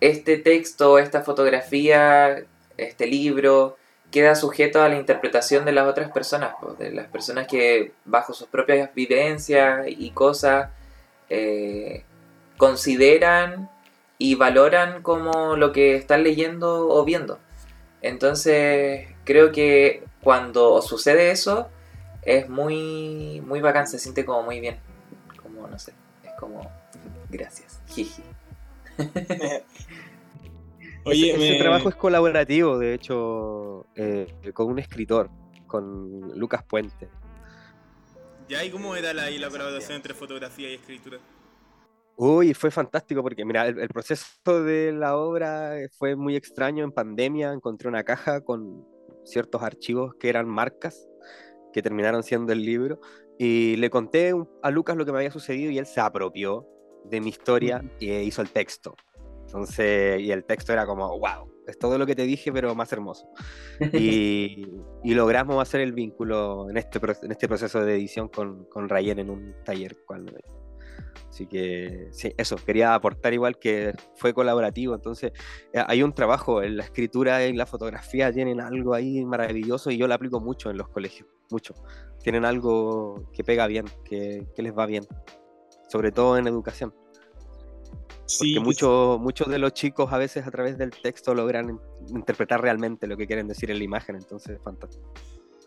este 0.00 0.38
texto, 0.38 0.98
esta 0.98 1.22
fotografía, 1.22 2.44
este 2.76 3.06
libro, 3.06 3.76
queda 4.10 4.34
sujeto 4.34 4.82
a 4.82 4.88
la 4.88 4.96
interpretación 4.96 5.64
de 5.64 5.72
las 5.72 5.86
otras 5.86 6.10
personas, 6.10 6.54
de 6.78 6.92
las 6.92 7.08
personas 7.08 7.46
que 7.46 7.92
bajo 8.04 8.32
sus 8.32 8.48
propias 8.48 8.94
vivencias 8.94 9.86
y 9.86 10.10
cosas 10.10 10.70
eh, 11.28 12.04
consideran 12.56 13.70
y 14.16 14.34
valoran 14.34 15.02
como 15.02 15.56
lo 15.56 15.72
que 15.72 15.94
están 15.94 16.22
leyendo 16.22 16.88
o 16.88 17.04
viendo. 17.04 17.38
Entonces, 18.02 19.08
creo 19.24 19.52
que 19.52 20.04
cuando 20.22 20.82
sucede 20.82 21.30
eso, 21.30 21.68
es 22.22 22.48
muy, 22.48 23.42
muy 23.44 23.60
bacán, 23.60 23.86
se 23.86 23.98
siente 23.98 24.24
como 24.24 24.42
muy 24.42 24.60
bien. 24.60 24.78
Como, 25.42 25.66
no 25.66 25.78
sé, 25.78 25.92
es 26.24 26.32
como, 26.38 26.70
gracias, 27.28 27.80
jiji. 27.86 28.22
Oye, 31.04 31.32
ese, 31.32 31.58
trabajo 31.58 31.88
es 31.88 31.94
colaborativo, 31.94 32.78
de 32.78 32.94
hecho, 32.94 33.86
eh, 33.94 34.26
con 34.52 34.66
un 34.66 34.78
escritor, 34.78 35.30
con 35.66 36.38
Lucas 36.38 36.62
Puente. 36.64 37.08
¿Ya? 38.48 38.64
¿Y 38.64 38.70
cómo 38.70 38.94
era 38.96 39.12
la, 39.14 39.30
la 39.30 39.48
colaboración 39.48 39.96
entre 39.96 40.14
fotografía 40.14 40.70
y 40.70 40.74
escritura? 40.74 41.18
Uy, 42.20 42.52
fue 42.52 42.72
fantástico 42.72 43.22
porque, 43.22 43.44
mira, 43.44 43.68
el, 43.68 43.88
proceso 43.90 44.64
de 44.64 44.90
la 44.90 45.16
obra 45.16 45.76
fue 45.98 46.16
muy 46.16 46.34
extraño. 46.34 46.82
En 46.82 46.90
pandemia 46.90 47.52
encontré 47.52 47.88
una 47.88 48.02
caja 48.02 48.40
con 48.40 48.84
ciertos 49.24 49.62
archivos 49.62 50.16
que 50.16 50.28
eran 50.28 50.48
marcas 50.48 51.08
que 51.72 51.80
terminaron 51.80 52.24
siendo 52.24 52.52
el 52.52 52.64
libro 52.64 52.98
y 53.38 53.76
le 53.76 53.88
conté 53.88 54.34
a 54.64 54.70
Lucas 54.72 54.96
lo 54.96 55.06
que 55.06 55.12
me 55.12 55.18
había 55.18 55.30
sucedido 55.30 55.70
y 55.70 55.78
él 55.78 55.86
se 55.86 56.00
apropió 56.00 56.66
de 57.04 57.20
mi 57.20 57.28
historia 57.28 57.84
e 58.00 58.24
hizo 58.24 58.42
el 58.42 58.50
texto. 58.50 58.96
Entonces, 59.46 60.20
y 60.20 60.32
el 60.32 60.44
texto 60.44 60.72
era 60.72 60.86
como, 60.86 61.08
wow, 61.20 61.48
es 61.68 61.78
todo 61.78 61.98
lo 61.98 62.06
que 62.06 62.16
te 62.16 62.24
dije, 62.24 62.50
pero 62.52 62.74
más 62.74 62.92
hermoso. 62.92 63.28
Y, 63.92 64.66
y 65.04 65.14
logramos 65.14 65.62
hacer 65.62 65.82
el 65.82 65.92
vínculo 65.92 66.68
en 66.68 66.78
este, 66.78 66.98
en 67.22 67.30
este 67.30 67.46
proceso 67.46 67.84
de 67.84 67.94
edición 67.94 68.26
con, 68.26 68.64
con 68.64 68.88
Rayen 68.88 69.20
en 69.20 69.30
un 69.30 69.54
taller. 69.64 69.98
Cuando, 70.04 70.32
Así 71.38 71.46
que 71.46 72.08
sí, 72.10 72.34
eso, 72.36 72.56
quería 72.56 72.94
aportar 72.94 73.32
igual 73.32 73.60
que 73.60 73.94
fue 74.16 74.34
colaborativo, 74.34 74.96
entonces 74.96 75.30
eh, 75.72 75.84
hay 75.86 76.02
un 76.02 76.12
trabajo, 76.12 76.64
en 76.64 76.76
la 76.76 76.82
escritura 76.82 77.46
y 77.46 77.52
la 77.52 77.64
fotografía 77.64 78.32
tienen 78.32 78.60
algo 78.60 78.92
ahí 78.92 79.24
maravilloso 79.24 79.92
y 79.92 79.98
yo 79.98 80.08
lo 80.08 80.14
aplico 80.14 80.40
mucho 80.40 80.68
en 80.68 80.78
los 80.78 80.88
colegios, 80.88 81.28
mucho. 81.52 81.74
Tienen 82.24 82.44
algo 82.44 83.30
que 83.32 83.44
pega 83.44 83.68
bien, 83.68 83.84
que, 84.04 84.48
les 84.56 84.76
va 84.76 84.86
bien, 84.86 85.06
sobre 85.86 86.10
todo 86.10 86.36
en 86.36 86.48
educación. 86.48 86.92
Porque 88.36 88.58
muchos 88.58 89.20
muchos 89.20 89.46
de 89.46 89.60
los 89.60 89.72
chicos 89.74 90.12
a 90.12 90.18
veces 90.18 90.44
a 90.44 90.50
través 90.50 90.76
del 90.76 90.90
texto 90.90 91.36
logran 91.36 91.80
interpretar 92.08 92.60
realmente 92.60 93.06
lo 93.06 93.16
que 93.16 93.28
quieren 93.28 93.46
decir 93.46 93.70
en 93.70 93.78
la 93.78 93.84
imagen, 93.84 94.16
entonces 94.16 94.56
es 94.56 94.62
fantástico. 94.64 95.14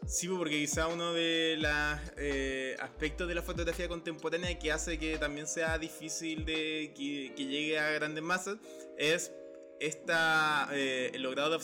Sí, 0.08 0.28
pues, 0.28 0.40
porque 0.40 0.60
quizá 0.60 0.88
uno 0.88 1.14
de 1.14 1.58
los 1.60 1.72
eh, 2.18 2.76
aspectos 2.80 3.28
de 3.28 3.36
la 3.36 3.42
fotografía 3.42 3.88
contemporánea 3.88 4.58
que 4.58 4.72
hace 4.72 4.98
que 4.98 5.18
también 5.18 5.48
sea 5.48 5.78
difícil 5.78 6.44
de 6.46 6.92
que, 6.96 7.34
llegue 7.36 7.80
a 7.80 7.92
grandes 7.92 8.24
masas 8.24 8.58
es 8.98 9.32
esta, 9.80 10.70
eh, 10.74 11.12
el 11.14 11.24
logrado 11.24 11.58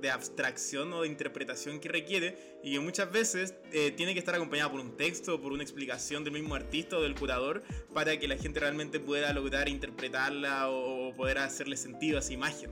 de, 0.00 0.10
abstracción 0.10 0.92
o 0.92 1.02
de 1.02 1.08
interpretación 1.08 1.80
que 1.80 1.88
requiere 1.88 2.58
y 2.62 2.72
que 2.74 2.80
muchas 2.80 3.10
veces 3.10 3.54
eh, 3.72 3.92
tiene 3.92 4.12
que 4.12 4.18
estar 4.18 4.34
acompañado 4.34 4.72
por 4.72 4.80
un 4.80 4.96
texto, 4.96 5.40
por 5.40 5.52
una 5.52 5.62
explicación 5.62 6.22
del 6.22 6.34
mismo 6.34 6.54
artista 6.54 6.98
o 6.98 7.02
del 7.02 7.14
curador 7.14 7.62
para 7.94 8.18
que 8.18 8.28
la 8.28 8.36
gente 8.36 8.60
realmente 8.60 9.00
pueda 9.00 9.32
lograr 9.32 9.68
interpretarla 9.70 10.68
o 10.70 11.14
poder 11.14 11.38
hacerle 11.38 11.76
sentido 11.76 12.18
a 12.18 12.20
esa 12.20 12.32
imagen. 12.32 12.70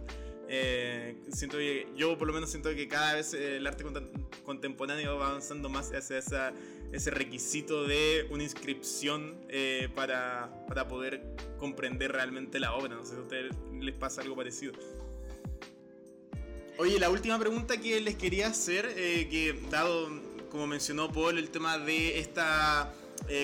Eh, 0.53 1.15
siento 1.31 1.59
que, 1.59 1.87
yo 1.97 2.19
por 2.19 2.27
lo 2.27 2.35
menos 2.35 2.51
siento 2.51 2.75
que 2.75 2.89
cada 2.89 3.15
vez 3.15 3.35
el 3.35 3.65
arte 3.69 3.85
contemporáneo 4.45 5.17
va 5.17 5.29
avanzando 5.29 5.69
más 5.69 5.93
hacia 5.93 6.19
esa, 6.19 6.53
ese 6.91 7.13
requisito 7.13 7.85
de 7.87 8.27
una 8.31 8.43
inscripción 8.43 9.37
eh, 9.49 9.89
para, 9.95 10.51
para, 10.67 10.89
poder 10.89 11.23
comprender 11.61 12.11
realmente 12.11 12.59
la 12.59 12.75
obra. 12.75 12.97
No 12.97 13.05
sé 13.05 13.13
si 13.13 13.19
a 13.19 13.21
ustedes 13.21 13.55
les 13.81 13.95
pasa 13.95 14.23
algo 14.23 14.35
parecido. 14.35 14.73
Oye, 16.79 16.99
la 16.99 17.11
última 17.11 17.39
pregunta 17.39 17.81
que 17.81 18.01
les 18.01 18.17
quería 18.17 18.49
hacer, 18.49 18.93
eh, 18.97 19.29
que 19.31 19.55
dado, 19.71 20.11
como 20.51 20.67
mencionó 20.67 21.13
Paul, 21.13 21.39
el 21.39 21.51
tema 21.51 21.79
de 21.79 22.19
esta 22.19 22.93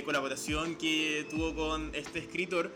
colaboración 0.05 0.75
que 0.75 1.25
tuvo 1.31 1.55
con 1.55 1.95
este 1.95 2.19
escritor, 2.19 2.73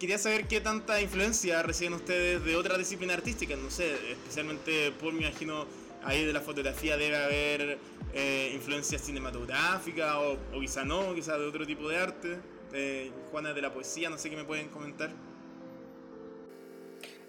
quería 0.00 0.18
saber 0.18 0.48
qué 0.48 0.60
tanta 0.60 1.00
influencia 1.00 1.62
reciben 1.62 1.92
ustedes 1.92 2.42
de 2.42 2.56
otra 2.56 2.78
disciplina 2.78 3.12
artística, 3.12 3.54
no 3.54 3.70
sé, 3.70 3.92
especialmente 4.10 4.92
por 4.92 5.12
me 5.12 5.20
imagino 5.20 5.66
ahí 6.02 6.24
de 6.24 6.32
la 6.32 6.40
fotografía 6.40 6.96
debe 6.96 7.16
haber 7.16 7.78
eh, 8.14 8.50
influencia 8.54 8.98
cinematográfica 8.98 10.18
o, 10.18 10.38
o, 10.54 10.60
quizá 10.60 10.84
no, 10.84 11.14
quizá 11.14 11.36
de 11.36 11.46
otro 11.46 11.66
tipo 11.66 11.88
de 11.88 11.98
arte. 11.98 12.38
Eh, 12.72 13.10
Juana 13.30 13.52
de 13.52 13.60
la 13.60 13.72
poesía, 13.72 14.08
no 14.08 14.16
sé 14.16 14.30
qué 14.30 14.36
me 14.36 14.44
pueden 14.44 14.68
comentar. 14.68 15.10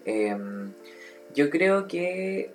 Em, 0.04 0.72
yo 1.34 1.50
creo 1.50 1.86
que 1.86 2.50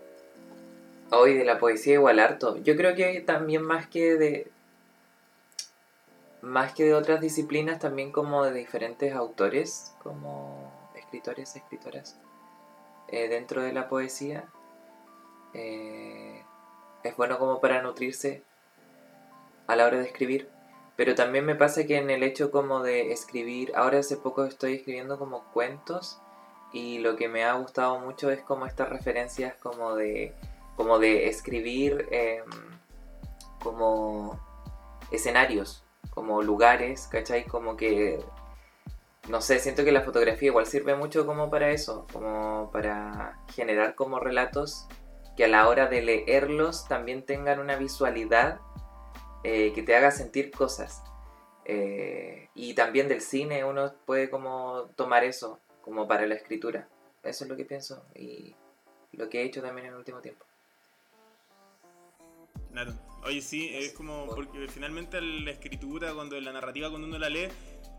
hoy 1.11 1.35
de 1.35 1.45
la 1.45 1.59
poesía 1.59 1.93
igual 1.93 2.19
harto. 2.19 2.61
Yo 2.63 2.75
creo 2.75 2.95
que 2.95 3.21
también 3.21 3.61
más 3.61 3.87
que 3.87 4.15
de 4.15 4.47
más 6.47 6.73
que 6.73 6.85
de 6.85 6.93
otras 6.93 7.21
disciplinas, 7.21 7.79
también 7.79 8.11
como 8.11 8.43
de 8.43 8.53
diferentes 8.53 9.13
autores, 9.13 9.95
como 10.01 10.71
escritores, 10.95 11.55
escritoras, 11.55 12.17
eh, 13.09 13.27
dentro 13.27 13.61
de 13.61 13.73
la 13.73 13.87
poesía. 13.89 14.45
Eh, 15.53 16.43
es 17.03 17.15
bueno 17.15 17.37
como 17.39 17.61
para 17.61 17.81
nutrirse 17.81 18.43
a 19.67 19.75
la 19.75 19.85
hora 19.85 19.97
de 19.99 20.05
escribir. 20.05 20.49
Pero 20.95 21.13
también 21.13 21.45
me 21.45 21.55
pasa 21.55 21.85
que 21.85 21.97
en 21.97 22.09
el 22.09 22.23
hecho 22.23 22.49
como 22.49 22.81
de 22.81 23.11
escribir, 23.11 23.71
ahora 23.75 23.99
hace 23.99 24.17
poco 24.17 24.45
estoy 24.45 24.75
escribiendo 24.75 25.19
como 25.19 25.43
cuentos 25.53 26.19
y 26.73 26.99
lo 26.99 27.15
que 27.15 27.29
me 27.29 27.43
ha 27.43 27.53
gustado 27.53 27.99
mucho 27.99 28.31
es 28.31 28.41
como 28.41 28.65
estas 28.65 28.89
referencias 28.89 29.55
como 29.57 29.95
de, 29.95 30.33
como 30.75 30.99
de 30.99 31.27
escribir 31.27 32.07
em, 32.11 32.43
como 33.61 34.39
escenarios, 35.11 35.83
como 36.09 36.41
lugares, 36.41 37.07
¿cachai? 37.07 37.45
Como 37.45 37.77
que, 37.77 38.19
no 39.29 39.41
sé, 39.41 39.59
siento 39.59 39.83
que 39.83 39.91
la 39.91 40.01
fotografía 40.01 40.47
igual 40.47 40.65
sirve 40.65 40.95
mucho 40.95 41.25
como 41.25 41.49
para 41.49 41.69
eso, 41.69 42.07
como 42.11 42.69
para 42.71 43.39
generar 43.53 43.95
como 43.95 44.19
relatos 44.19 44.87
que 45.35 45.45
a 45.45 45.47
la 45.47 45.67
hora 45.67 45.87
de 45.87 46.01
leerlos 46.01 46.87
también 46.87 47.23
tengan 47.23 47.59
una 47.59 47.75
visualidad 47.75 48.59
eh, 49.43 49.71
que 49.73 49.83
te 49.83 49.95
haga 49.95 50.11
sentir 50.11 50.51
cosas. 50.51 51.03
Eh, 51.65 52.49
y 52.55 52.73
también 52.73 53.07
del 53.07 53.21
cine 53.21 53.63
uno 53.63 53.93
puede 54.05 54.29
como 54.29 54.89
tomar 54.95 55.23
eso 55.23 55.59
como 55.81 56.07
para 56.07 56.25
la 56.25 56.35
escritura. 56.35 56.87
Eso 57.23 57.43
es 57.43 57.49
lo 57.49 57.55
que 57.55 57.65
pienso 57.65 58.03
y 58.15 58.55
lo 59.11 59.29
que 59.29 59.41
he 59.41 59.45
hecho 59.45 59.61
también 59.61 59.87
en 59.87 59.93
el 59.93 59.99
último 59.99 60.21
tiempo. 60.21 60.45
Claro. 62.71 62.93
Oye, 63.27 63.41
sí, 63.41 63.69
es 63.73 63.91
como 63.91 64.25
porque 64.27 64.69
finalmente 64.69 65.19
la 65.19 65.51
escritura, 65.51 66.13
cuando 66.13 66.39
la 66.39 66.53
narrativa, 66.53 66.89
cuando 66.89 67.09
uno 67.09 67.19
la 67.19 67.27
lee, 67.27 67.49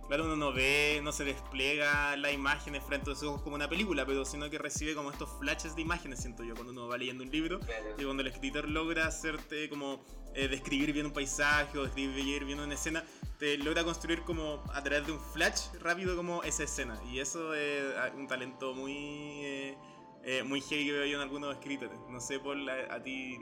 claro, 0.07 0.25
uno 0.25 0.37
no 0.37 0.55
ve, 0.55 1.01
no 1.03 1.13
se 1.13 1.23
despliega 1.23 2.17
las 2.17 2.33
imágenes 2.33 2.83
frente 2.83 3.11
a 3.11 3.15
sus 3.15 3.25
ojos 3.25 3.43
como 3.43 3.55
una 3.55 3.69
película, 3.69 4.07
pero 4.07 4.25
sino 4.25 4.49
que 4.49 4.57
recibe 4.57 4.95
como 4.95 5.11
estos 5.11 5.29
flashes 5.39 5.77
de 5.77 5.83
imágenes, 5.83 6.21
siento 6.21 6.45
yo, 6.45 6.55
cuando 6.55 6.73
uno 6.73 6.89
va 6.89 6.97
leyendo 6.97 7.25
un 7.25 7.31
libro 7.31 7.61
y 7.99 8.05
cuando 8.05 8.23
el 8.23 8.29
escritor 8.29 8.71
logra 8.71 9.07
hacerte 9.07 9.69
como 9.69 10.03
eh, 10.35 10.49
describir 10.49 10.95
bien 10.95 11.05
un 11.05 11.13
paisaje 11.13 11.77
o 11.77 11.85
describir 11.85 12.47
bien 12.47 12.61
una 12.61 12.73
escena, 12.73 13.05
te 13.39 13.59
logra 13.59 13.85
construir 13.85 14.23
como 14.23 14.65
a 14.73 14.83
través 14.83 15.07
de 15.09 15.13
un 15.13 15.21
flash 15.21 15.75
rápido 15.83 16.17
como 16.17 16.43
esa 16.43 16.63
escena. 16.63 16.99
Y 17.13 17.19
eso 17.19 17.53
es 17.53 17.85
ah, 17.99 18.11
un 18.17 18.27
talento 18.29 18.73
muy, 18.73 18.95
eh, 18.95 19.77
eh, 20.25 20.43
muy 20.43 20.63
heavy 20.63 20.87
que 20.87 20.93
veo 20.93 21.05
yo 21.05 21.17
en 21.17 21.23
algunos 21.23 21.55
escritores. 21.55 21.99
No 22.09 22.19
sé, 22.19 22.41
por 22.41 22.57
a 22.59 23.03
ti, 23.03 23.39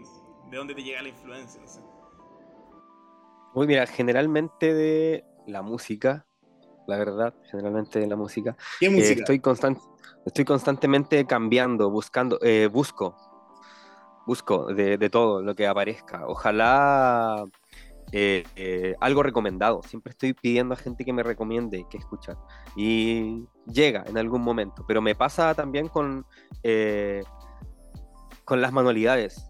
¿de 0.50 0.56
dónde 0.56 0.74
te 0.74 0.82
llega 0.82 1.02
la 1.02 1.08
influencia? 1.08 1.60
No 1.60 1.68
sé. 1.68 1.80
Uy, 3.54 3.66
mira, 3.66 3.86
generalmente 3.86 4.74
de 4.74 5.24
la 5.46 5.62
música, 5.62 6.26
la 6.86 6.98
verdad, 6.98 7.34
generalmente 7.50 7.98
de 7.98 8.06
la 8.06 8.16
música. 8.16 8.56
¿Qué 8.78 8.90
música? 8.90 9.12
Eh, 9.12 9.18
estoy, 9.20 9.40
constant, 9.40 9.78
estoy 10.26 10.44
constantemente 10.44 11.24
cambiando, 11.26 11.90
buscando, 11.90 12.38
eh, 12.42 12.68
busco, 12.70 13.16
busco 14.26 14.66
de, 14.66 14.98
de, 14.98 15.10
todo 15.10 15.42
lo 15.42 15.54
que 15.54 15.66
aparezca. 15.66 16.26
Ojalá 16.26 17.44
eh, 18.12 18.94
algo 19.00 19.22
recomendado. 19.22 19.82
Siempre 19.82 20.10
estoy 20.10 20.34
pidiendo 20.34 20.74
a 20.74 20.76
gente 20.76 21.04
que 21.04 21.14
me 21.14 21.22
recomiende 21.22 21.86
que 21.88 21.96
escuchar. 21.96 22.36
Y 22.76 23.46
llega 23.66 24.04
en 24.06 24.18
algún 24.18 24.42
momento. 24.42 24.84
Pero 24.86 25.00
me 25.00 25.14
pasa 25.14 25.54
también 25.54 25.88
con, 25.88 26.26
con 28.44 28.60
las 28.60 28.72
manualidades, 28.72 29.45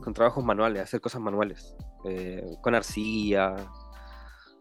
con 0.00 0.14
trabajos 0.14 0.44
manuales, 0.44 0.82
hacer 0.82 1.00
cosas 1.00 1.20
manuales. 1.20 1.74
con 2.62 2.74
arcilla, 2.74 3.56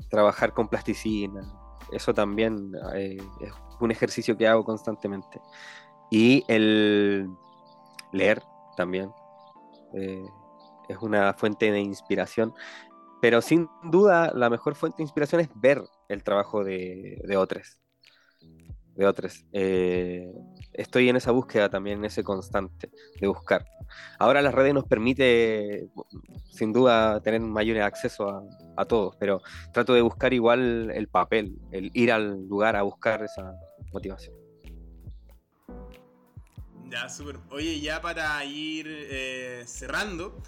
trabajar 0.09 0.53
con 0.53 0.67
plasticina, 0.67 1.41
eso 1.91 2.13
también 2.13 2.73
eh, 2.95 3.17
es 3.41 3.51
un 3.79 3.91
ejercicio 3.91 4.37
que 4.37 4.47
hago 4.47 4.63
constantemente. 4.63 5.39
Y 6.09 6.43
el 6.47 7.29
leer 8.11 8.41
también 8.75 9.11
eh, 9.93 10.25
es 10.89 10.97
una 10.97 11.33
fuente 11.33 11.71
de 11.71 11.79
inspiración. 11.79 12.53
Pero 13.21 13.41
sin 13.41 13.67
duda 13.83 14.31
la 14.35 14.49
mejor 14.49 14.75
fuente 14.75 14.97
de 14.97 15.03
inspiración 15.03 15.41
es 15.41 15.49
ver 15.55 15.81
el 16.07 16.23
trabajo 16.23 16.63
de, 16.63 17.19
otros 17.37 17.77
de 18.95 19.05
otros. 19.05 19.45
Eh, 19.53 20.31
estoy 20.73 21.09
en 21.09 21.15
esa 21.15 21.31
búsqueda 21.31 21.69
también, 21.69 21.99
en 21.99 22.05
ese 22.05 22.23
constante 22.23 22.89
de 23.19 23.27
buscar. 23.27 23.65
Ahora 24.19 24.41
las 24.41 24.53
redes 24.53 24.73
nos 24.73 24.85
permite, 24.85 25.87
sin 26.49 26.73
duda, 26.73 27.21
tener 27.21 27.41
mayor 27.41 27.79
acceso 27.81 28.29
a, 28.29 28.43
a 28.75 28.85
todos, 28.85 29.15
pero 29.17 29.41
trato 29.73 29.93
de 29.93 30.01
buscar 30.01 30.33
igual 30.33 30.91
el 30.91 31.07
papel, 31.07 31.57
el 31.71 31.91
ir 31.93 32.11
al 32.11 32.47
lugar 32.47 32.75
a 32.75 32.83
buscar 32.83 33.23
esa 33.23 33.53
motivación. 33.91 34.35
Ya, 36.89 37.09
súper. 37.09 37.39
Oye, 37.49 37.81
ya 37.81 38.01
para 38.01 38.43
ir 38.45 38.85
eh, 38.87 39.63
cerrando, 39.67 40.41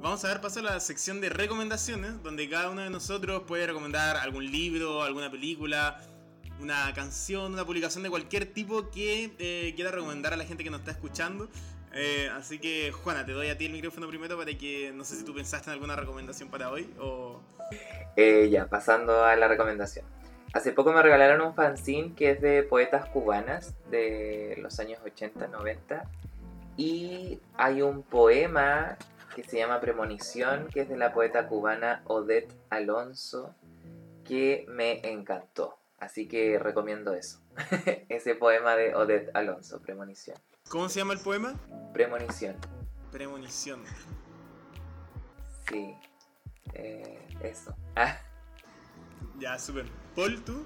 vamos 0.00 0.24
a 0.24 0.28
dar 0.28 0.40
paso 0.40 0.60
a 0.60 0.62
la 0.62 0.80
sección 0.80 1.20
de 1.20 1.30
recomendaciones, 1.30 2.22
donde 2.22 2.48
cada 2.48 2.70
uno 2.70 2.82
de 2.82 2.90
nosotros 2.90 3.42
puede 3.46 3.66
recomendar 3.66 4.16
algún 4.16 4.50
libro, 4.50 5.02
alguna 5.02 5.30
película, 5.30 6.00
una 6.60 6.92
canción, 6.94 7.54
una 7.54 7.64
publicación 7.64 8.04
de 8.04 8.10
cualquier 8.10 8.46
tipo 8.46 8.90
que 8.90 9.34
eh, 9.38 9.72
quiera 9.74 9.90
recomendar 9.90 10.32
a 10.32 10.36
la 10.36 10.44
gente 10.44 10.62
que 10.62 10.70
nos 10.70 10.80
está 10.80 10.92
escuchando. 10.92 11.48
Eh, 11.92 12.30
así 12.32 12.58
que, 12.58 12.92
Juana, 12.92 13.26
te 13.26 13.32
doy 13.32 13.48
a 13.48 13.58
ti 13.58 13.66
el 13.66 13.72
micrófono 13.72 14.08
primero 14.08 14.36
para 14.36 14.52
que, 14.54 14.92
no 14.94 15.04
sé 15.04 15.16
si 15.16 15.24
tú 15.24 15.34
pensaste 15.34 15.70
en 15.70 15.74
alguna 15.74 15.96
recomendación 15.96 16.48
para 16.48 16.70
hoy 16.70 16.92
o... 16.98 17.40
Eh, 18.16 18.48
ya, 18.50 18.66
pasando 18.66 19.24
a 19.24 19.34
la 19.36 19.48
recomendación. 19.48 20.04
Hace 20.52 20.72
poco 20.72 20.92
me 20.92 21.02
regalaron 21.02 21.40
un 21.40 21.54
fanzine 21.54 22.14
que 22.14 22.30
es 22.30 22.40
de 22.40 22.62
poetas 22.64 23.08
cubanas 23.08 23.74
de 23.90 24.56
los 24.60 24.80
años 24.80 25.00
80, 25.04 25.46
90. 25.46 26.04
Y 26.76 27.40
hay 27.56 27.82
un 27.82 28.02
poema 28.02 28.96
que 29.34 29.44
se 29.44 29.58
llama 29.58 29.80
Premonición, 29.80 30.68
que 30.72 30.80
es 30.80 30.88
de 30.88 30.96
la 30.96 31.12
poeta 31.12 31.46
cubana 31.46 32.02
Odette 32.06 32.52
Alonso, 32.68 33.54
que 34.24 34.66
me 34.68 35.08
encantó. 35.08 35.78
Así 35.98 36.26
que 36.26 36.58
recomiendo 36.58 37.14
eso. 37.14 37.40
Ese 38.08 38.34
poema 38.34 38.74
de 38.74 38.94
Odette 38.94 39.30
Alonso, 39.34 39.80
Premonición. 39.80 40.36
¿Cómo 40.70 40.88
se 40.88 41.00
llama 41.00 41.14
el 41.14 41.18
poema? 41.18 41.54
Premonición. 41.92 42.54
Premonición. 43.10 43.80
Sí. 45.68 45.96
Eh, 46.74 47.26
eso. 47.42 47.74
Ah. 47.96 48.16
Ya, 49.40 49.58
súper. 49.58 49.86
Paul, 50.14 50.40
¿tú? 50.44 50.64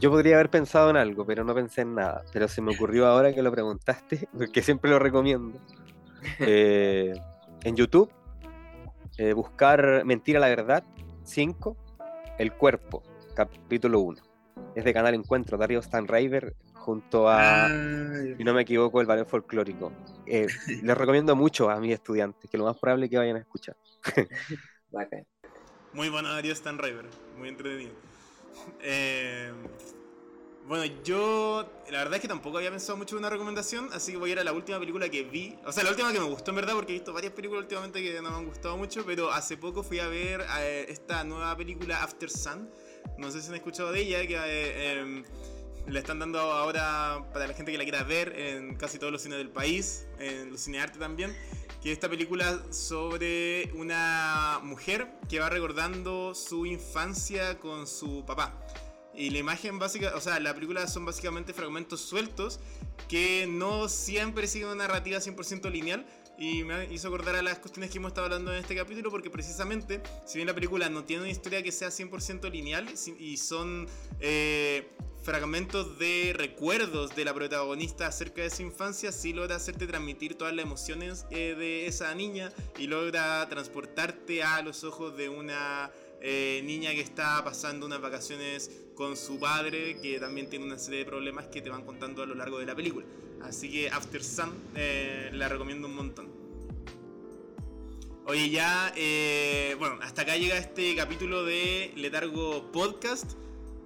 Yo 0.00 0.10
podría 0.10 0.34
haber 0.34 0.50
pensado 0.50 0.90
en 0.90 0.96
algo, 0.96 1.24
pero 1.24 1.44
no 1.44 1.54
pensé 1.54 1.82
en 1.82 1.94
nada. 1.94 2.24
Pero 2.32 2.48
se 2.48 2.60
me 2.60 2.74
ocurrió 2.74 3.06
ahora 3.06 3.32
que 3.32 3.42
lo 3.42 3.52
preguntaste, 3.52 4.28
porque 4.36 4.60
siempre 4.60 4.90
lo 4.90 4.98
recomiendo. 4.98 5.58
Eh, 6.40 7.12
en 7.62 7.76
YouTube, 7.76 8.10
eh, 9.16 9.32
buscar 9.32 10.04
Mentira 10.04 10.40
la 10.40 10.48
Verdad 10.48 10.82
5, 11.22 11.76
El 12.38 12.52
Cuerpo, 12.54 13.04
capítulo 13.36 14.00
1 14.00 14.26
es 14.76 14.84
de 14.84 14.92
Canal 14.92 15.14
Encuentro, 15.14 15.56
Dario 15.56 15.80
Stanriver 15.82 16.54
junto 16.86 17.28
a, 17.28 17.68
si 18.36 18.44
no 18.44 18.54
me 18.54 18.62
equivoco, 18.62 19.00
el 19.00 19.08
ballet 19.08 19.26
folclórico. 19.26 19.92
Eh, 20.24 20.46
les 20.82 20.96
recomiendo 20.96 21.34
mucho 21.34 21.68
a 21.68 21.80
mis 21.80 21.92
estudiantes, 21.92 22.48
que 22.48 22.56
lo 22.56 22.64
más 22.64 22.78
probable 22.78 23.06
es 23.06 23.10
que 23.10 23.18
vayan 23.18 23.36
a 23.36 23.40
escuchar. 23.40 23.76
Muy 25.92 26.08
bueno 26.10 26.28
Dario 26.28 26.54
Stanriver, 26.54 27.06
muy 27.38 27.48
entretenido. 27.48 27.92
Eh, 28.80 29.50
bueno, 30.66 30.84
yo 31.02 31.66
la 31.90 31.98
verdad 31.98 32.14
es 32.16 32.20
que 32.20 32.28
tampoco 32.28 32.58
había 32.58 32.70
pensado 32.70 32.98
mucho 32.98 33.16
en 33.16 33.20
una 33.20 33.30
recomendación, 33.30 33.88
así 33.92 34.12
que 34.12 34.18
voy 34.18 34.30
a 34.30 34.32
ir 34.34 34.38
a 34.40 34.44
la 34.44 34.52
última 34.52 34.78
película 34.78 35.08
que 35.08 35.24
vi. 35.24 35.56
O 35.64 35.72
sea, 35.72 35.84
la 35.84 35.90
última 35.90 36.12
que 36.12 36.20
me 36.20 36.26
gustó 36.26 36.50
en 36.50 36.56
verdad, 36.56 36.74
porque 36.74 36.92
he 36.92 36.96
visto 36.96 37.12
varias 37.12 37.32
películas 37.32 37.62
últimamente 37.62 38.02
que 38.02 38.14
no 38.20 38.30
me 38.30 38.36
han 38.36 38.46
gustado 38.46 38.76
mucho, 38.76 39.04
pero 39.06 39.32
hace 39.32 39.56
poco 39.56 39.82
fui 39.82 39.98
a 39.98 40.08
ver 40.08 40.44
eh, 40.60 40.86
esta 40.88 41.24
nueva 41.24 41.56
película 41.56 42.02
After 42.02 42.30
Sun 42.30 42.68
no 43.18 43.30
sé 43.30 43.40
si 43.40 43.48
han 43.48 43.54
escuchado 43.54 43.92
de 43.92 44.00
ella, 44.00 44.26
que 44.26 44.36
eh, 44.36 45.00
em, 45.00 45.24
la 45.88 46.00
están 46.00 46.18
dando 46.18 46.40
ahora 46.40 47.24
para 47.32 47.46
la 47.46 47.54
gente 47.54 47.72
que 47.72 47.78
la 47.78 47.84
quiera 47.84 48.02
ver 48.02 48.38
en 48.38 48.76
casi 48.76 48.98
todos 48.98 49.12
los 49.12 49.22
cines 49.22 49.38
del 49.38 49.50
país, 49.50 50.06
en 50.18 50.50
los 50.50 50.62
cinearte 50.62 50.98
también. 50.98 51.36
Que 51.82 51.92
esta 51.92 52.08
película 52.08 52.62
sobre 52.72 53.70
una 53.74 54.60
mujer 54.62 55.08
que 55.28 55.38
va 55.38 55.48
recordando 55.48 56.34
su 56.34 56.66
infancia 56.66 57.58
con 57.58 57.86
su 57.86 58.24
papá. 58.26 58.58
Y 59.14 59.30
la 59.30 59.38
imagen 59.38 59.78
básica, 59.78 60.12
o 60.14 60.20
sea, 60.20 60.40
la 60.40 60.52
película 60.54 60.86
son 60.88 61.06
básicamente 61.06 61.54
fragmentos 61.54 62.00
sueltos 62.00 62.60
que 63.08 63.46
no 63.48 63.88
siempre 63.88 64.46
siguen 64.46 64.68
una 64.68 64.86
narrativa 64.86 65.18
100% 65.18 65.70
lineal, 65.70 66.04
y 66.38 66.64
me 66.64 66.92
hizo 66.92 67.08
acordar 67.08 67.36
a 67.36 67.42
las 67.42 67.58
cuestiones 67.58 67.90
que 67.90 67.98
hemos 67.98 68.10
estado 68.10 68.26
hablando 68.26 68.52
en 68.52 68.58
este 68.58 68.76
capítulo 68.76 69.10
porque 69.10 69.30
precisamente, 69.30 70.02
si 70.26 70.38
bien 70.38 70.46
la 70.46 70.54
película 70.54 70.88
no 70.88 71.04
tiene 71.04 71.22
una 71.22 71.30
historia 71.30 71.62
que 71.62 71.72
sea 71.72 71.88
100% 71.88 72.50
lineal 72.50 72.86
y 73.18 73.36
son 73.36 73.88
eh, 74.20 74.90
fragmentos 75.26 75.98
de 75.98 76.32
recuerdos 76.38 77.16
de 77.16 77.24
la 77.24 77.34
protagonista 77.34 78.06
acerca 78.06 78.42
de 78.42 78.50
su 78.50 78.62
infancia, 78.62 79.10
sí 79.10 79.32
logra 79.32 79.56
hacerte 79.56 79.88
transmitir 79.88 80.36
todas 80.36 80.54
las 80.54 80.64
emociones 80.64 81.26
eh, 81.32 81.56
de 81.58 81.88
esa 81.88 82.14
niña 82.14 82.52
y 82.78 82.86
logra 82.86 83.44
transportarte 83.48 84.44
a 84.44 84.62
los 84.62 84.84
ojos 84.84 85.16
de 85.16 85.28
una 85.28 85.90
eh, 86.20 86.62
niña 86.64 86.92
que 86.92 87.00
está 87.00 87.42
pasando 87.42 87.86
unas 87.86 88.00
vacaciones 88.00 88.70
con 88.94 89.16
su 89.16 89.40
padre, 89.40 89.98
que 90.00 90.20
también 90.20 90.48
tiene 90.48 90.64
una 90.64 90.78
serie 90.78 91.00
de 91.00 91.06
problemas 91.06 91.48
que 91.48 91.60
te 91.60 91.70
van 91.70 91.82
contando 91.84 92.22
a 92.22 92.26
lo 92.26 92.36
largo 92.36 92.60
de 92.60 92.66
la 92.66 92.76
película. 92.76 93.04
Así 93.42 93.68
que 93.68 93.90
After 93.90 94.22
Sun 94.22 94.54
eh, 94.76 95.30
la 95.32 95.48
recomiendo 95.48 95.88
un 95.88 95.96
montón. 95.96 96.28
Oye, 98.26 98.48
ya, 98.50 98.92
bueno, 99.76 99.98
hasta 100.02 100.22
acá 100.22 100.36
llega 100.36 100.56
este 100.56 100.94
capítulo 100.94 101.44
de 101.44 101.90
Letargo 101.96 102.70
Podcast. 102.70 103.32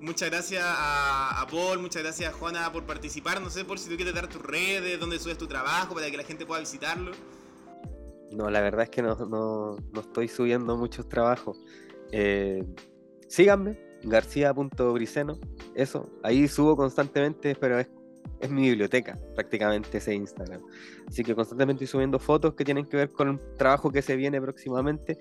Muchas 0.01 0.31
gracias 0.31 0.65
a, 0.67 1.47
Paul, 1.51 1.79
muchas 1.79 2.03
gracias 2.03 2.33
a 2.33 2.37
Juana 2.37 2.73
por 2.73 2.85
participar. 2.85 3.41
No 3.41 3.51
sé, 3.51 3.65
por 3.65 3.79
si 3.79 3.91
tú 3.91 3.97
quieres 3.97 4.15
dar 4.15 4.29
tus 4.29 4.43
redes, 4.43 4.99
dónde 4.99 5.19
subes 5.19 5.39
tu 5.39 5.47
trabajo 5.47 5.95
para 5.95 6.11
que 6.11 6.17
la 6.17 6.25
gente 6.25 6.47
pueda 6.47 6.61
visitarlo. 6.61 7.13
No, 8.33 8.49
la 8.49 8.61
verdad 8.61 8.85
es 8.85 8.91
que 8.91 9.03
no, 9.03 9.15
no, 9.15 9.77
no 9.93 10.01
estoy 10.01 10.29
subiendo 10.29 10.77
muchos 10.77 11.09
trabajos. 11.09 11.59
Eh, 12.13 12.65
síganme, 13.29 13.79
garcía.briceno, 14.03 15.39
eso, 15.75 16.11
ahí 16.23 16.49
subo 16.49 16.77
constantemente, 16.77 17.55
pero 17.55 17.79
es 17.79 17.89
es 18.41 18.51
mi 18.51 18.63
biblioteca, 18.63 19.19
prácticamente 19.35 19.99
ese 19.99 20.15
Instagram. 20.15 20.63
Así 21.07 21.23
que 21.23 21.35
constantemente 21.35 21.85
estoy 21.85 21.99
subiendo 21.99 22.19
fotos 22.19 22.55
que 22.55 22.65
tienen 22.65 22.87
que 22.87 22.97
ver 22.97 23.11
con 23.11 23.29
un 23.29 23.41
trabajo 23.57 23.91
que 23.91 24.03
se 24.03 24.17
viene 24.17 24.41
próximamente, 24.41 25.19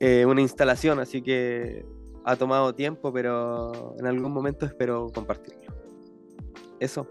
eh, 0.00 0.26
una 0.26 0.40
instalación, 0.40 0.98
así 0.98 1.22
que 1.22 1.86
ha 2.24 2.36
tomado 2.36 2.74
tiempo, 2.74 3.12
pero 3.12 3.94
en 3.98 4.06
algún 4.06 4.32
momento 4.32 4.66
espero 4.66 5.10
compartirlo. 5.12 5.72
Eso. 6.80 7.06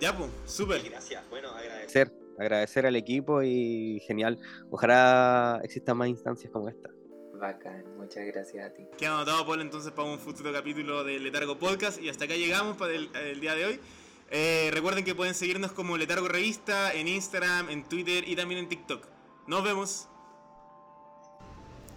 Ya, 0.00 0.16
pues, 0.16 0.30
súper. 0.46 0.82
Gracias, 0.82 1.22
bueno, 1.30 1.50
agradecer 1.50 2.22
agradecer 2.38 2.86
al 2.86 2.96
equipo 2.96 3.42
y 3.42 4.00
genial. 4.06 4.38
Ojalá 4.70 5.60
existan 5.62 5.96
más 5.96 6.08
instancias 6.08 6.52
como 6.52 6.68
esta. 6.68 6.90
Bacán, 7.34 7.84
muchas 7.96 8.24
gracias 8.26 8.70
a 8.70 8.72
ti. 8.72 8.84
Queda 8.96 9.14
anotado, 9.14 9.44
Paul, 9.46 9.60
entonces 9.60 9.90
para 9.92 10.08
un 10.08 10.18
futuro 10.18 10.52
capítulo 10.52 11.02
de 11.02 11.18
Letargo 11.18 11.58
Podcast. 11.58 12.00
Y 12.00 12.08
hasta 12.08 12.26
acá 12.26 12.34
llegamos 12.34 12.76
para 12.76 12.92
el, 12.92 13.10
el 13.14 13.40
día 13.40 13.54
de 13.54 13.64
hoy. 13.64 13.80
Eh, 14.30 14.70
recuerden 14.72 15.04
que 15.04 15.14
pueden 15.14 15.34
seguirnos 15.34 15.72
como 15.72 15.96
Letargo 15.96 16.28
Revista 16.28 16.92
en 16.94 17.08
Instagram, 17.08 17.68
en 17.68 17.84
Twitter 17.84 18.26
y 18.26 18.36
también 18.36 18.60
en 18.60 18.68
TikTok. 18.68 19.06
Nos 19.46 19.64
vemos. 19.64 20.08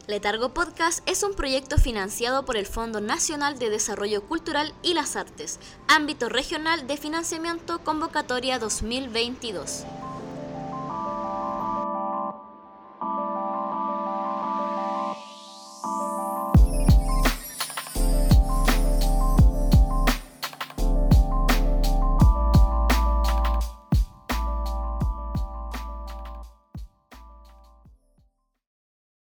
Letargo 0.08 0.50
Podcast 0.50 1.02
es 1.10 1.24
un 1.24 1.34
proyecto 1.34 1.78
financiado 1.78 2.46
por 2.46 2.58
el 2.58 2.68
Fondo 2.68 3.02
Nacional 3.02 3.58
de 3.58 3.72
Desarrollo 3.72 4.22
Cultural 4.22 4.72
y 4.84 4.94
las 4.94 5.16
Artes, 5.16 5.60
ámbito 5.88 6.30
regional 6.30 6.86
de 6.86 6.96
financiamiento 6.96 7.80
convocatoria 7.80 8.60
2022. 8.60 9.84